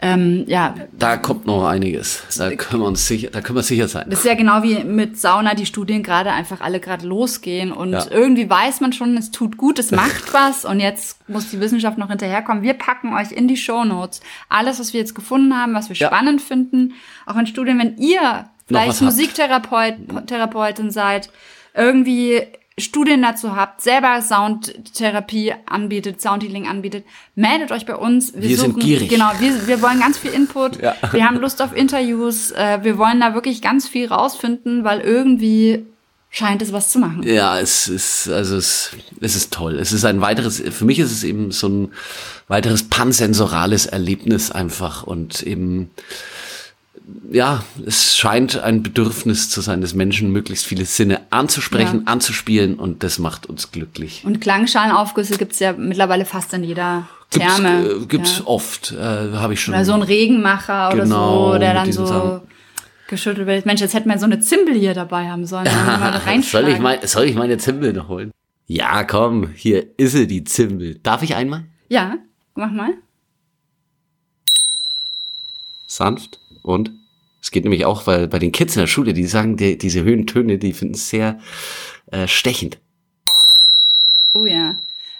Ähm, 0.02 0.44
ja, 0.48 0.74
Da 0.92 1.16
kommt 1.16 1.46
noch 1.46 1.64
einiges. 1.66 2.22
Da 2.36 2.50
können 2.56 2.82
wir 2.82 2.86
uns 2.88 3.06
sicher, 3.06 3.28
da 3.30 3.40
können 3.40 3.56
wir 3.56 3.62
sicher 3.62 3.86
sein. 3.86 4.06
das 4.10 4.18
ist 4.20 4.24
ja 4.26 4.34
genau 4.34 4.62
wie 4.62 4.82
mit 4.82 5.18
Sauna, 5.18 5.54
die 5.54 5.66
Studien 5.66 6.02
gerade 6.02 6.32
einfach 6.32 6.60
alle 6.60 6.80
gerade 6.80 7.06
losgehen 7.06 7.70
und 7.70 7.92
Ja. 7.92 8.04
irgendwie 8.10 8.50
weiß 8.50 8.80
man 8.80 8.92
schon, 8.92 9.16
es 9.16 9.30
tut 9.30 9.56
gut, 9.56 9.78
es 9.78 9.92
macht 9.92 10.32
was 10.34 10.64
und 10.64 10.80
jetzt 10.80 11.18
muss 11.28 11.50
die 11.50 11.60
Wissenschaft 11.60 11.96
noch 11.96 12.08
hinterherkommen. 12.08 12.62
Wir 12.62 12.74
packen 12.74 13.14
euch 13.14 13.30
in 13.30 13.46
die 13.46 13.56
Shownotes 13.56 14.20
alles, 14.48 14.80
was 14.80 14.92
wir 14.92 15.00
jetzt 15.00 15.14
gefunden 15.14 15.56
haben, 15.56 15.74
was 15.74 15.88
wir 15.88 15.96
Ja. 15.96 16.08
spannend 16.08 16.42
finden, 16.42 16.94
auch 17.24 17.36
in 17.36 17.46
Studien, 17.46 17.78
wenn 17.78 17.96
ihr 17.98 18.46
vielleicht. 18.66 19.00
Musiktherapeut, 19.00 19.94
Therapeutin 20.26 20.90
seid, 20.90 21.30
irgendwie 21.74 22.42
Studien 22.76 23.22
dazu 23.22 23.54
habt, 23.54 23.82
selber 23.82 24.20
Soundtherapie 24.20 25.54
anbietet, 25.66 26.20
Soundhealing 26.20 26.66
anbietet, 26.66 27.04
meldet 27.36 27.70
euch 27.70 27.86
bei 27.86 27.94
uns. 27.94 28.32
Wir 28.34 28.56
sind 28.56 28.80
gierig. 28.80 29.08
Genau, 29.08 29.30
wir, 29.38 29.68
wir 29.68 29.80
wollen 29.80 30.00
ganz 30.00 30.18
viel 30.18 30.32
Input. 30.32 30.82
Ja. 30.82 30.96
Wir 31.12 31.24
haben 31.24 31.38
Lust 31.38 31.62
auf 31.62 31.74
Interviews. 31.74 32.50
Äh, 32.50 32.80
wir 32.82 32.98
wollen 32.98 33.20
da 33.20 33.34
wirklich 33.34 33.62
ganz 33.62 33.86
viel 33.86 34.08
rausfinden, 34.08 34.82
weil 34.82 35.00
irgendwie 35.00 35.84
scheint 36.30 36.62
es 36.62 36.72
was 36.72 36.90
zu 36.90 36.98
machen. 36.98 37.22
Ja, 37.22 37.60
es 37.60 37.86
ist, 37.86 38.28
also 38.28 38.56
es, 38.56 38.90
es 39.20 39.36
ist 39.36 39.52
toll. 39.52 39.78
Es 39.78 39.92
ist 39.92 40.04
ein 40.04 40.20
weiteres, 40.20 40.60
für 40.60 40.84
mich 40.84 40.98
ist 40.98 41.12
es 41.12 41.22
eben 41.22 41.52
so 41.52 41.68
ein 41.68 41.92
weiteres 42.48 42.88
pansensorales 42.88 43.86
Erlebnis 43.86 44.50
einfach 44.50 45.04
und 45.04 45.44
eben, 45.44 45.90
ja, 47.30 47.62
es 47.86 48.16
scheint 48.16 48.58
ein 48.62 48.82
Bedürfnis 48.82 49.50
zu 49.50 49.60
sein 49.60 49.80
des 49.80 49.94
Menschen, 49.94 50.30
möglichst 50.30 50.64
viele 50.64 50.84
Sinne 50.84 51.20
anzusprechen, 51.30 52.04
Ja. 52.06 52.12
anzuspielen 52.12 52.76
und 52.76 53.02
das 53.02 53.18
macht 53.18 53.46
uns 53.46 53.72
glücklich. 53.72 54.22
Und 54.24 54.40
Klangschalenaufgüsse 54.40 55.36
gibt's 55.36 55.58
ja 55.58 55.72
mittlerweile 55.74 56.24
fast 56.24 56.52
in 56.54 56.64
jeder 56.64 57.06
Gibt's, 57.30 57.56
Therme. 57.56 57.86
äh, 58.02 58.06
gibt's 58.06 58.38
ja. 58.38 58.46
oft, 58.46 58.92
äh, 58.92 58.96
habe 59.34 59.52
ich 59.54 59.60
schon. 59.60 59.74
Oder 59.74 59.84
so 59.84 59.92
ein 59.92 60.02
Regenmacher 60.02 60.90
Genau, 60.94 61.48
oder 61.48 61.52
so, 61.54 61.58
der 61.58 61.68
mit 61.74 61.76
dann 61.82 61.92
so 61.92 62.06
Sachen. 62.06 62.40
geschüttelt 63.08 63.46
wird. 63.46 63.66
Mensch, 63.66 63.80
jetzt 63.80 63.92
hätten 63.94 64.08
wir 64.08 64.18
so 64.18 64.24
eine 64.26 64.40
Zimbel 64.40 64.74
hier 64.74 64.94
dabei 64.94 65.28
haben 65.28 65.44
sollen. 65.46 65.66
Soll, 66.42 66.68
ich 66.68 66.78
mein, 66.78 66.98
soll 67.06 67.24
ich 67.24 67.34
meine 67.34 67.58
Zimbel 67.58 67.92
noch 67.92 68.08
holen? 68.08 68.30
Ja, 68.66 69.04
komm, 69.04 69.48
hier 69.54 69.84
ist 69.98 70.12
sie, 70.12 70.26
die 70.26 70.44
Zimbel. 70.44 70.98
Darf 71.02 71.22
ich 71.22 71.34
einmal? 71.34 71.64
Ja, 71.88 72.14
mach 72.54 72.70
mal. 72.70 72.94
Sanft 75.86 76.40
und 76.62 76.92
es 77.42 77.50
geht 77.50 77.64
nämlich 77.64 77.84
auch, 77.84 78.06
weil 78.06 78.26
bei 78.26 78.38
den 78.38 78.52
Kids 78.52 78.74
in 78.74 78.80
der 78.80 78.86
Schule, 78.86 79.12
die 79.12 79.26
sagen, 79.26 79.58
die, 79.58 79.76
diese 79.76 80.02
Höhentöne, 80.02 80.56
die 80.56 80.72
finden 80.72 80.94
es 80.94 81.10
sehr 81.10 81.38
äh, 82.10 82.26
stechend. 82.26 82.78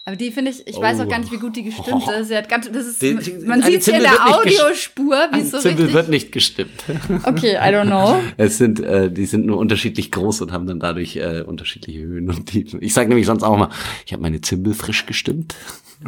Oh. 0.07 0.11
Aber 0.11 0.17
die 0.17 0.31
finde 0.33 0.51
ich, 0.51 0.67
ich 0.67 0.77
weiß 0.77 1.01
auch 1.01 1.07
Oh. 1.07 1.09
gar 1.09 1.19
nicht, 1.19 1.33
wie 1.33 1.39
gut 1.39 1.57
die 1.57 1.63
gestimmt 1.63 2.03
ist. 2.09 2.29
Sie 2.29 2.37
hat 2.37 2.49
ganz, 2.51 2.71
das 2.71 2.87
ist, 2.87 3.01
Die- 3.01 3.17
die- 3.17 3.47
man 3.47 3.63
sieht 3.63 3.85
hier 3.85 3.95
in 3.95 4.03
der 4.03 4.27
Audiospur, 4.37 5.17
wie 5.33 5.41
es 5.41 5.51
so 5.51 5.59
Zimbel 5.59 5.85
richtig. 5.87 5.95
wird 5.95 6.09
nicht 6.11 6.31
gestimmt. 6.33 6.85
Okay, 7.25 7.55
I 7.55 7.73
don't 7.75 7.87
know. 7.87 8.21
Es 8.37 8.59
sind, 8.59 8.81
äh, 8.81 9.11
die 9.11 9.25
sind 9.25 9.47
nur 9.47 9.57
unterschiedlich 9.57 10.11
groß 10.13 10.43
und 10.43 10.53
haben 10.53 10.67
dann 10.67 10.79
dadurch 10.79 11.17
äh, 11.17 11.41
unterschiedliche 11.47 12.01
Höhen 12.01 12.29
und 12.29 12.47
Tiefen. 12.47 12.83
Ich 12.83 12.93
sage 12.93 13.09
nämlich 13.09 13.27
sonst 13.27 13.43
auch 13.43 13.57
mal, 13.57 13.71
ich 14.05 14.13
habe 14.13 14.23
meine 14.23 14.41
Zimbel 14.43 14.75
frisch 14.75 15.07
gestimmt. 15.07 15.55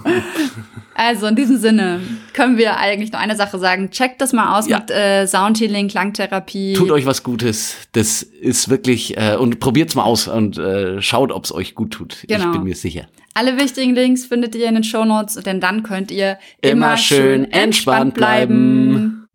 Also 0.94 1.26
in 1.26 1.36
diesem 1.36 1.58
Sinne 1.58 2.00
können 2.32 2.56
wir 2.58 2.76
eigentlich 2.78 3.12
nur 3.12 3.20
eine 3.20 3.36
Sache 3.36 3.58
sagen. 3.58 3.90
Checkt 3.90 4.20
das 4.20 4.32
mal 4.32 4.58
aus 4.58 4.66
Ja. 4.68 4.78
mit 4.80 4.90
äh, 4.90 5.26
Soundhealing, 5.26 5.88
Klangtherapie. 5.88 6.72
Tut 6.74 6.90
euch 6.90 7.06
was 7.06 7.22
Gutes. 7.22 7.76
Das 7.92 8.22
ist 8.22 8.68
wirklich, 8.68 9.16
äh, 9.16 9.36
und 9.36 9.60
probiert's 9.60 9.94
mal 9.94 10.04
aus 10.04 10.26
und 10.28 10.58
äh, 10.58 11.00
schaut, 11.02 11.30
ob's 11.32 11.52
euch 11.52 11.74
gut 11.74 11.92
tut. 11.92 12.24
Genau. 12.26 12.46
Ich 12.46 12.52
bin 12.52 12.64
mir 12.64 12.74
sicher. 12.74 13.06
Alle 13.36 13.58
wichtigen 13.58 13.94
Links 13.94 14.24
findet 14.24 14.54
ihr 14.54 14.66
in 14.66 14.76
den 14.76 14.82
Shownotes, 14.82 15.34
denn 15.44 15.60
dann 15.60 15.82
könnt 15.82 16.10
ihr 16.10 16.38
Immer 16.62 16.96
schön 16.96 17.44
entspannt 17.52 18.14
bleiben. 18.14 19.28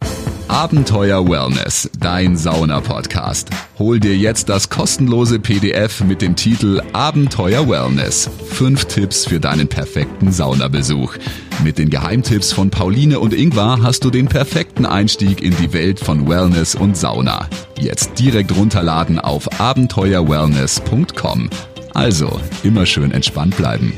Abenteuer 0.47 1.29
Wellness, 1.29 1.87
dein 1.99 2.35
Sauna-Podcast. 2.35 3.51
Hol 3.77 3.99
dir 3.99 4.17
jetzt 4.17 4.49
das 4.49 4.71
kostenlose 4.71 5.39
PDF 5.39 6.01
mit 6.03 6.23
dem 6.23 6.35
Titel 6.35 6.81
Abenteuer 6.93 7.69
Wellness. 7.69 8.27
Fünf 8.49 8.85
Tipps 8.85 9.27
für 9.27 9.39
deinen 9.39 9.67
perfekten 9.67 10.31
Saunabesuch. 10.31 11.17
Mit 11.63 11.77
den 11.77 11.91
Geheimtipps 11.91 12.51
von 12.53 12.71
Pauline 12.71 13.19
und 13.19 13.35
Ingvar 13.35 13.83
hast 13.83 14.03
du 14.03 14.09
den 14.09 14.27
perfekten 14.27 14.87
Einstieg 14.87 15.43
in 15.43 15.55
die 15.57 15.73
Welt 15.73 15.99
von 15.99 16.27
Wellness 16.27 16.73
und 16.73 16.97
Sauna. 16.97 17.47
Jetzt 17.79 18.17
direkt 18.17 18.55
runterladen 18.57 19.19
auf 19.19 19.61
abenteuerwellness.com. 19.61 21.51
Also, 21.93 22.39
immer 22.63 22.85
schön 22.85 23.11
entspannt 23.11 23.57
bleiben. 23.57 23.93